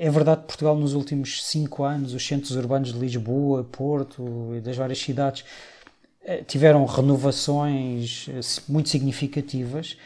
É 0.00 0.08
verdade 0.08 0.42
que 0.42 0.46
Portugal, 0.46 0.76
nos 0.76 0.94
últimos 0.94 1.44
cinco 1.44 1.82
anos, 1.82 2.14
os 2.14 2.24
centros 2.24 2.52
urbanos 2.52 2.92
de 2.92 2.98
Lisboa, 3.00 3.64
Porto 3.64 4.54
e 4.54 4.60
das 4.60 4.76
várias 4.76 4.98
cidades 5.00 5.44
eh, 6.22 6.44
tiveram 6.44 6.84
renovações 6.84 8.28
eh, 8.28 8.38
muito 8.68 8.90
significativas, 8.90 9.98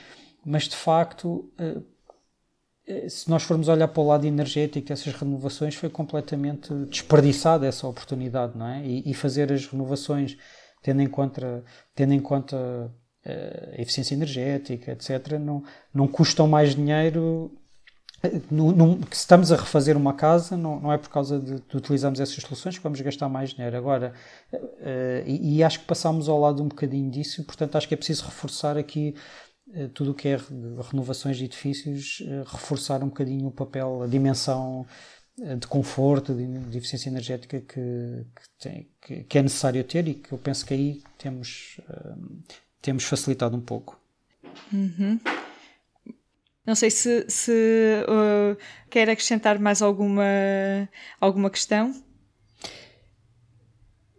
mas 0.47 0.65
de 0.65 0.77
facto, 0.77 1.53
eh, 1.59 3.07
se 3.07 3.29
nós 3.29 3.43
formos 3.43 3.69
olhar 3.69 3.87
para 3.89 4.03
o 4.03 4.07
lado 4.07 4.27
energético 4.27 4.89
dessas 4.89 5.13
renovações, 5.13 5.75
foi 5.75 5.91
completamente 5.91 6.73
desperdiçada 6.87 7.67
essa 7.67 7.87
oportunidade, 7.87 8.57
não 8.57 8.67
é? 8.67 8.87
E, 8.87 9.13
fazer 9.13 9.53
as 9.53 9.67
renovações 9.67 10.39
tendo 10.83 11.03
em 11.03 11.07
conta, 11.07 11.63
tendo 11.95 12.15
em 12.15 12.21
conta 12.21 12.57
a 13.25 13.81
eficiência 13.81 14.15
energética, 14.15 14.93
etc., 14.93 15.39
não, 15.39 15.63
não 15.95 16.09
custam 16.09 16.49
mais 16.49 16.75
dinheiro 16.75 17.53
no, 18.51 18.71
no, 18.71 18.99
se 19.11 19.21
estamos 19.21 19.51
a 19.51 19.57
refazer 19.57 19.97
uma 19.97 20.15
casa, 20.15 20.57
não, 20.57 20.79
não 20.79 20.93
é 20.93 20.99
por 20.99 21.09
causa 21.09 21.41
de, 21.41 21.61
de, 21.61 21.77
utilizarmos 21.77 22.21
essas 22.21 22.37
soluções 22.37 22.77
que 22.77 22.83
vamos 22.83 23.01
gastar 23.01 23.29
mais 23.29 23.51
dinheiro. 23.51 23.77
Agora, 23.77 24.13
uh, 24.53 24.59
e, 25.27 25.57
e, 25.57 25.65
acho 25.65 25.81
que 25.81 25.87
passámos 25.87 26.29
ao 26.29 26.39
lado 26.39 26.63
um 26.63 26.69
bocadinho 26.69 27.11
disso, 27.11 27.43
portanto, 27.45 27.77
acho 27.77 27.89
que 27.89 27.95
é 27.95 27.97
preciso 27.97 28.25
reforçar 28.25 28.79
aqui 28.79 29.15
uh, 29.69 29.89
tudo 29.89 30.13
o 30.13 30.15
que 30.15 30.29
é 30.29 30.39
renovações 30.91 31.37
de 31.37 31.47
edifícios, 31.47 32.21
uh, 32.21 32.45
reforçar 32.47 33.03
um 33.03 33.09
bocadinho 33.09 33.49
o 33.49 33.51
papel, 33.51 34.03
a 34.03 34.07
dimensão 34.07 34.87
de 35.59 35.67
conforto, 35.67 36.35
de, 36.35 36.47
de 36.47 36.79
eficiência 36.79 37.09
energética 37.09 37.59
que, 37.59 37.75
que, 37.75 38.43
tem, 38.61 38.89
que, 39.01 39.25
que, 39.25 39.39
é 39.39 39.43
necessário 39.43 39.83
ter 39.83 40.07
e 40.07 40.15
que 40.15 40.31
eu 40.31 40.37
penso 40.37 40.65
que 40.65 40.75
aí 40.75 41.03
temos, 41.17 41.81
temos 42.83 43.05
facilitado 43.05 43.57
um 43.57 43.61
pouco. 43.61 43.99
Uhum. 44.71 45.19
Não 46.65 46.75
sei 46.75 46.91
se, 46.91 47.27
se 47.29 47.53
uh, 48.09 48.57
quer 48.89 49.11
acrescentar 49.11 49.59
mais 49.59 49.83
alguma, 49.83 50.23
alguma 51.21 51.51
questão. 51.51 51.93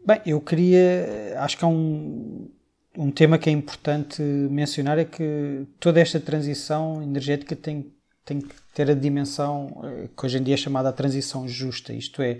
Bem, 0.05 0.21
eu 0.25 0.41
queria. 0.41 1.35
Acho 1.37 1.57
que 1.57 1.63
há 1.63 1.67
um, 1.67 2.51
um 2.97 3.09
tema 3.09 3.37
que 3.37 3.49
é 3.49 3.53
importante 3.53 4.21
mencionar: 4.21 4.99
é 4.99 5.05
que 5.05 5.65
toda 5.79 6.01
esta 6.01 6.19
transição 6.19 7.01
energética 7.01 7.55
tem, 7.55 7.93
tem 8.25 8.41
que 8.41 8.53
ter 8.73 8.91
a 8.91 8.93
dimensão 8.93 9.81
eh, 9.85 10.09
que 10.15 10.25
hoje 10.25 10.37
em 10.37 10.43
dia 10.43 10.55
é 10.55 10.57
chamada 10.57 10.89
a 10.89 10.93
transição 10.93 11.47
justa, 11.47 11.93
isto 11.93 12.21
é, 12.21 12.39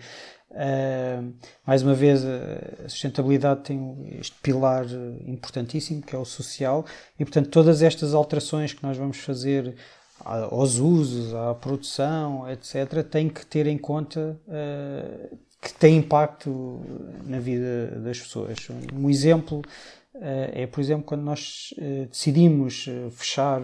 Uh, 0.54 1.34
mais 1.66 1.82
uma 1.82 1.96
vez, 1.96 2.24
a 2.24 2.88
sustentabilidade 2.88 3.62
tem 3.62 4.18
este 4.20 4.36
pilar 4.42 4.86
importantíssimo 5.26 6.02
que 6.02 6.16
é 6.16 6.20
o 6.20 6.26
social, 6.26 6.86
e 7.20 7.26
portanto, 7.26 7.50
todas 7.50 7.82
estas 7.82 8.14
alterações 8.14 8.72
que 8.72 8.84
nós 8.84 8.96
vamos 8.96 9.18
fazer 9.18 9.76
aos 10.24 10.78
usos, 10.78 11.34
à 11.34 11.56
produção, 11.56 12.50
etc., 12.50 13.04
têm 13.04 13.30
que 13.30 13.46
ter 13.46 13.66
em 13.66 13.78
conta 13.78 14.40
uh, 14.48 15.38
que 15.60 15.74
tem 15.74 15.98
impacto 15.98 16.82
na 17.26 17.40
vida 17.40 17.88
das 18.00 18.20
pessoas. 18.20 18.58
Um 18.94 19.10
exemplo 19.10 19.60
uh, 20.16 20.20
é, 20.54 20.68
por 20.68 20.82
exemplo, 20.82 21.04
quando 21.04 21.24
nós 21.24 21.74
decidimos 22.10 22.86
fechar 23.12 23.60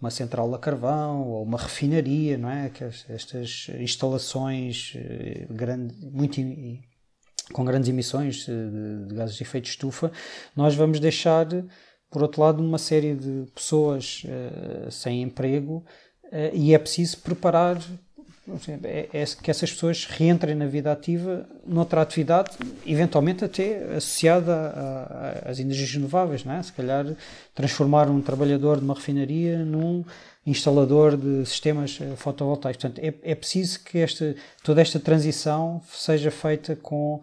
uma 0.00 0.10
central 0.10 0.52
a 0.54 0.58
carvão 0.58 1.28
ou 1.28 1.42
uma 1.42 1.58
refinaria, 1.58 2.38
não 2.38 2.50
é? 2.50 2.70
Que 2.70 2.84
estas 2.84 3.68
instalações 3.78 4.94
eh, 4.96 5.46
grande, 5.50 5.94
muito 6.06 6.40
com 7.52 7.64
grandes 7.64 7.88
emissões 7.88 8.46
de, 8.46 9.06
de, 9.06 9.14
gases 9.14 9.36
de 9.36 9.42
efeito 9.42 9.64
de 9.64 9.70
estufa, 9.70 10.10
nós 10.54 10.74
vamos 10.74 11.00
deixar, 11.00 11.46
por 12.08 12.22
outro 12.22 12.40
lado, 12.40 12.62
uma 12.62 12.78
série 12.78 13.14
de 13.14 13.50
pessoas 13.52 14.22
uh, 14.24 14.90
sem 14.90 15.20
emprego 15.22 15.84
e 16.52 16.72
é 16.72 16.78
preciso 16.78 17.18
preparar 17.18 17.76
é, 18.84 19.08
é 19.12 19.24
que 19.24 19.50
essas 19.50 19.70
pessoas 19.72 20.04
reentrem 20.04 20.54
na 20.54 20.66
vida 20.66 20.90
ativa 20.90 21.48
noutra 21.66 22.02
atividade, 22.02 22.50
eventualmente 22.86 23.44
até 23.44 23.96
associada 23.96 25.42
às 25.44 25.58
energias 25.58 25.92
renováveis, 25.92 26.44
não 26.44 26.54
é? 26.54 26.62
Se 26.62 26.72
calhar 26.72 27.06
transformar 27.54 28.08
um 28.08 28.20
trabalhador 28.20 28.78
de 28.78 28.84
uma 28.84 28.94
refinaria 28.94 29.64
num 29.64 30.04
instalador 30.46 31.16
de 31.16 31.46
sistemas 31.46 31.98
eh, 32.00 32.16
fotovoltaicos. 32.16 32.82
Portanto, 32.82 33.04
é, 33.04 33.14
é 33.22 33.34
preciso 33.34 33.84
que 33.84 33.98
esta, 33.98 34.34
toda 34.62 34.80
esta 34.80 34.98
transição 34.98 35.80
seja 35.92 36.30
feita 36.30 36.74
com, 36.76 37.20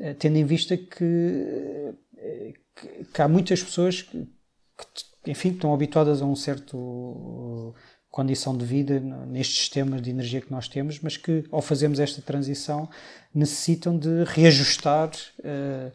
eh, 0.00 0.14
tendo 0.14 0.36
em 0.36 0.44
vista 0.44 0.76
que, 0.76 1.94
eh, 2.16 2.52
que, 2.76 3.04
que 3.12 3.22
há 3.22 3.28
muitas 3.28 3.62
pessoas 3.62 4.02
que, 4.02 4.18
que, 5.24 5.30
enfim, 5.30 5.50
estão 5.50 5.72
habituadas 5.72 6.22
a 6.22 6.26
um 6.26 6.36
certo 6.36 7.74
condição 8.10 8.56
de 8.56 8.64
vida 8.64 8.98
nestes 9.00 9.58
sistemas 9.58 10.00
de 10.00 10.10
energia 10.10 10.40
que 10.40 10.50
nós 10.50 10.68
temos, 10.68 10.98
mas 11.00 11.16
que 11.16 11.44
ao 11.50 11.60
fazermos 11.60 12.00
esta 12.00 12.22
transição 12.22 12.88
necessitam 13.34 13.96
de 13.96 14.24
reajustar 14.24 15.10
uh, 15.40 15.92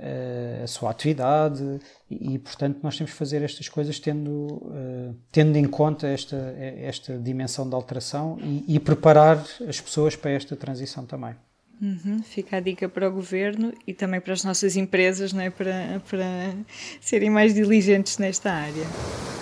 uh, 0.00 0.64
a 0.64 0.66
sua 0.66 0.90
atividade 0.90 1.62
e, 2.10 2.34
e, 2.34 2.38
portanto 2.38 2.80
nós 2.82 2.96
temos 2.96 3.12
que 3.12 3.18
fazer 3.18 3.42
estas 3.42 3.68
coisas 3.68 3.98
tendo, 4.00 4.30
uh, 4.30 5.14
tendo 5.30 5.56
em 5.56 5.66
conta 5.66 6.08
esta, 6.08 6.36
esta 6.58 7.16
dimensão 7.18 7.68
de 7.68 7.74
alteração 7.74 8.38
e, 8.42 8.76
e, 8.76 8.80
preparar 8.80 9.38
as 9.68 9.80
pessoas 9.80 10.16
para 10.16 10.32
esta 10.32 10.56
transição 10.56 11.06
também. 11.06 11.34
Uhum, 11.80 12.22
fica 12.22 12.56
a 12.56 12.60
dica 12.60 12.88
para 12.88 13.06
o 13.08 13.12
governo 13.12 13.72
e 13.86 13.92
também 13.92 14.18
para 14.20 14.32
as 14.32 14.42
nossas 14.42 14.76
empresas, 14.76 15.32
não 15.32 15.42
é? 15.42 15.50
para, 15.50 16.00
para 16.08 16.54
serem 17.00 17.28
mais 17.28 17.54
diligentes 17.54 18.16
nesta 18.16 18.50
área. 18.50 19.35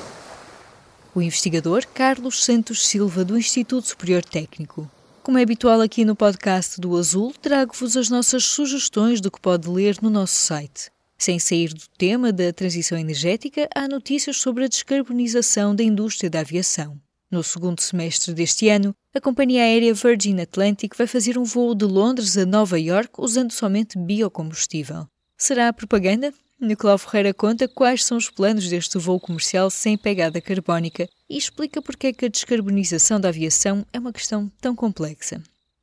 O 1.15 1.23
investigador 1.23 1.87
Carlos 1.87 2.43
Santos 2.43 2.85
Silva, 2.89 3.25
do 3.25 3.39
Instituto 3.39 3.87
Superior 3.87 4.25
Técnico. 4.25 4.91
Como 5.23 5.39
é 5.39 5.43
habitual 5.43 5.81
aqui 5.81 6.05
no 6.05 6.17
podcast 6.17 6.81
do 6.81 6.97
Azul, 6.97 7.33
trago-vos 7.41 7.97
as 7.97 8.11
nossas 8.11 8.45
sugestões 8.45 9.21
do 9.21 9.31
que 9.31 9.41
pode 9.41 9.69
ler 9.69 9.97
no 10.03 10.11
nosso 10.11 10.35
site. 10.35 10.91
Sem 11.17 11.39
sair 11.39 11.73
do 11.73 11.85
tema 11.97 12.33
da 12.33 12.53
transição 12.53 12.99
energética, 12.99 13.69
há 13.77 13.87
notícias 13.87 14.39
sobre 14.39 14.65
a 14.65 14.69
descarbonização 14.69 15.73
da 15.73 15.85
indústria 15.85 16.29
da 16.29 16.41
aviação. 16.41 17.01
No 17.31 17.45
segundo 17.45 17.81
semestre 17.81 18.35
deste 18.35 18.69
ano, 18.69 18.93
a 19.15 19.21
companhia 19.21 19.63
aérea 19.63 19.95
Virgin 19.95 20.41
Atlantic 20.41 20.97
vai 20.97 21.07
fazer 21.07 21.39
um 21.39 21.45
voo 21.45 21.77
de 21.77 21.85
Londres 21.85 22.37
a 22.37 22.45
Nova 22.45 22.79
York 22.79 23.13
usando 23.19 23.53
somente 23.53 23.97
biocombustível. 23.97 25.07
Será 25.39 25.73
propaganda? 25.73 26.35
Nicolau 26.65 26.99
Ferreira 26.99 27.35
conta 27.35 27.69
quais 27.69 28.05
são 28.05 28.17
os 28.17 28.31
planos 28.31 28.69
deste 28.69 28.99
voo 28.99 29.21
comercial 29.21 29.71
sem 29.71 29.97
pegada 29.97 30.41
carbónica 30.41 31.09
e 31.29 31.37
explica 31.37 31.81
porque 31.83 32.09
é 32.09 32.13
que 32.13 32.25
a 32.25 32.29
descarbonização 32.29 33.21
da 33.21 33.29
aviação 33.29 33.87
é 33.93 33.99
uma 33.99 34.13
questão 34.13 34.51
tão 34.61 34.75
complexa. 34.75 35.43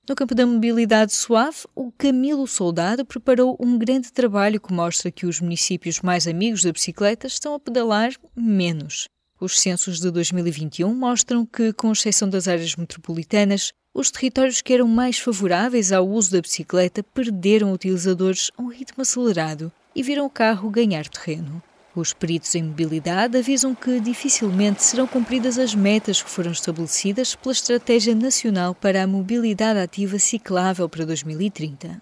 No 0.09 0.15
campo 0.15 0.33
da 0.33 0.45
mobilidade 0.45 1.13
suave, 1.13 1.59
o 1.75 1.91
Camilo 1.91 2.47
Soldado 2.47 3.05
preparou 3.05 3.55
um 3.59 3.77
grande 3.77 4.11
trabalho 4.11 4.59
que 4.59 4.73
mostra 4.73 5.11
que 5.11 5.25
os 5.25 5.39
municípios 5.39 6.01
mais 6.01 6.27
amigos 6.27 6.63
da 6.63 6.71
bicicleta 6.71 7.27
estão 7.27 7.53
a 7.53 7.59
pedalar 7.59 8.11
menos. 8.35 9.07
Os 9.39 9.59
censos 9.59 9.99
de 9.99 10.09
2021 10.11 10.93
mostram 10.93 11.45
que, 11.45 11.71
com 11.73 11.91
exceção 11.91 12.29
das 12.29 12.47
áreas 12.47 12.75
metropolitanas, 12.75 13.71
os 13.93 14.09
territórios 14.09 14.61
que 14.61 14.73
eram 14.73 14.87
mais 14.87 15.19
favoráveis 15.19 15.91
ao 15.91 16.07
uso 16.07 16.31
da 16.31 16.41
bicicleta 16.41 17.03
perderam 17.03 17.71
utilizadores 17.71 18.49
a 18.57 18.61
um 18.61 18.67
ritmo 18.67 19.01
acelerado 19.01 19.71
e 19.95 20.03
viram 20.03 20.25
o 20.25 20.29
carro 20.29 20.69
ganhar 20.69 21.07
terreno. 21.07 21.61
Os 21.93 22.13
peritos 22.13 22.55
em 22.55 22.63
mobilidade 22.63 23.37
avisam 23.37 23.75
que 23.75 23.99
dificilmente 23.99 24.81
serão 24.81 25.05
cumpridas 25.05 25.59
as 25.59 25.75
metas 25.75 26.21
que 26.21 26.29
foram 26.29 26.51
estabelecidas 26.51 27.35
pela 27.35 27.51
Estratégia 27.51 28.15
Nacional 28.15 28.73
para 28.73 29.03
a 29.03 29.07
Mobilidade 29.07 29.79
Ativa 29.79 30.17
Ciclável 30.17 30.87
para 30.87 31.05
2030. 31.05 32.01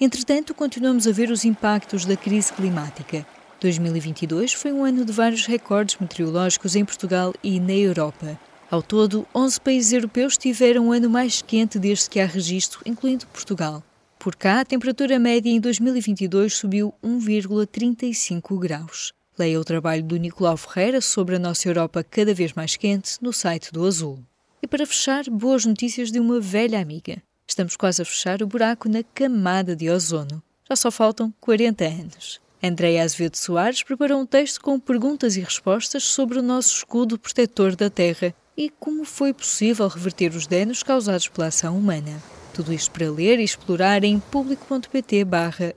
Entretanto, 0.00 0.54
continuamos 0.54 1.08
a 1.08 1.12
ver 1.12 1.30
os 1.30 1.44
impactos 1.44 2.04
da 2.04 2.16
crise 2.16 2.52
climática. 2.52 3.26
2022 3.60 4.52
foi 4.52 4.72
um 4.72 4.84
ano 4.84 5.04
de 5.04 5.12
vários 5.12 5.46
recordes 5.46 5.96
meteorológicos 5.98 6.76
em 6.76 6.84
Portugal 6.84 7.34
e 7.42 7.58
na 7.58 7.72
Europa. 7.72 8.38
Ao 8.70 8.82
todo, 8.82 9.26
11 9.34 9.60
países 9.60 9.92
europeus 9.92 10.36
tiveram 10.36 10.88
um 10.88 10.92
ano 10.92 11.08
mais 11.08 11.42
quente 11.42 11.78
desde 11.78 12.10
que 12.10 12.20
há 12.20 12.26
registro, 12.26 12.80
incluindo 12.84 13.26
Portugal. 13.28 13.82
Por 14.26 14.34
cá, 14.34 14.58
a 14.58 14.64
temperatura 14.64 15.20
média 15.20 15.48
em 15.48 15.60
2022 15.60 16.52
subiu 16.52 16.92
1,35 17.00 18.58
graus. 18.58 19.12
Leia 19.38 19.60
o 19.60 19.64
trabalho 19.64 20.02
do 20.02 20.16
Nicolau 20.16 20.56
Ferreira 20.56 21.00
sobre 21.00 21.36
a 21.36 21.38
nossa 21.38 21.68
Europa 21.68 22.02
cada 22.02 22.34
vez 22.34 22.52
mais 22.52 22.74
quente 22.74 23.22
no 23.22 23.32
site 23.32 23.72
do 23.72 23.86
Azul. 23.86 24.18
E 24.60 24.66
para 24.66 24.84
fechar, 24.84 25.30
boas 25.30 25.64
notícias 25.64 26.10
de 26.10 26.18
uma 26.18 26.40
velha 26.40 26.80
amiga. 26.80 27.22
Estamos 27.46 27.76
quase 27.76 28.02
a 28.02 28.04
fechar 28.04 28.42
o 28.42 28.48
buraco 28.48 28.88
na 28.88 29.04
camada 29.04 29.76
de 29.76 29.88
ozono. 29.88 30.42
Já 30.68 30.74
só 30.74 30.90
faltam 30.90 31.32
40 31.40 31.84
anos. 31.84 32.40
Andréia 32.60 33.04
Azevedo 33.04 33.36
Soares 33.36 33.84
preparou 33.84 34.20
um 34.20 34.26
texto 34.26 34.60
com 34.60 34.80
perguntas 34.80 35.36
e 35.36 35.40
respostas 35.40 36.02
sobre 36.02 36.40
o 36.40 36.42
nosso 36.42 36.74
escudo 36.74 37.16
protetor 37.16 37.76
da 37.76 37.88
Terra 37.88 38.34
e 38.56 38.70
como 38.70 39.04
foi 39.04 39.32
possível 39.32 39.86
reverter 39.86 40.34
os 40.34 40.48
danos 40.48 40.82
causados 40.82 41.28
pela 41.28 41.46
ação 41.46 41.78
humana. 41.78 42.20
Tudo 42.56 42.72
isto 42.72 42.90
para 42.90 43.08
ler 43.10 43.38
e 43.38 43.44
explorar 43.44 44.02
em 44.02 44.18
público.pt 44.18 45.26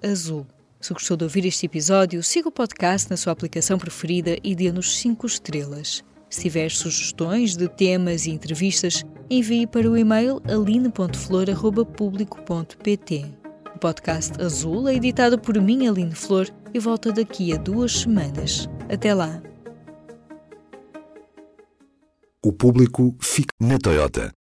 azul. 0.02 0.48
Se 0.80 0.94
gostou 0.94 1.18
de 1.18 1.26
ouvir 1.26 1.46
este 1.46 1.66
episódio, 1.66 2.24
siga 2.24 2.48
o 2.48 2.52
podcast 2.54 3.10
na 3.10 3.18
sua 3.18 3.34
aplicação 3.34 3.78
preferida 3.78 4.38
e 4.42 4.56
dê-nos 4.56 4.98
5 4.98 5.28
estrelas. 5.28 6.06
Se 6.30 6.44
tiver 6.44 6.72
sugestões 6.72 7.58
de 7.58 7.68
temas 7.68 8.26
e 8.26 8.32
entrevistas, 8.32 9.04
envie 9.30 9.68
para 9.68 9.90
o 9.90 9.98
e-mail 9.98 10.42
aline.flor.público.pt. 10.46 13.26
O 13.76 13.80
podcast 13.80 14.42
Azul 14.42 14.88
é 14.88 14.96
editado 14.96 15.38
por 15.38 15.62
mim, 15.62 15.86
Aline 15.86 16.16
Flor, 16.16 16.48
e 16.74 16.80
volta 16.80 17.12
daqui 17.12 17.54
a 17.54 17.58
duas 17.58 17.92
semanas. 17.92 18.70
Até 18.90 19.14
lá! 19.14 19.44
O 22.42 22.54
público 22.54 23.18
fica 23.20 23.54
na 23.60 23.78
Toyota. 23.78 24.32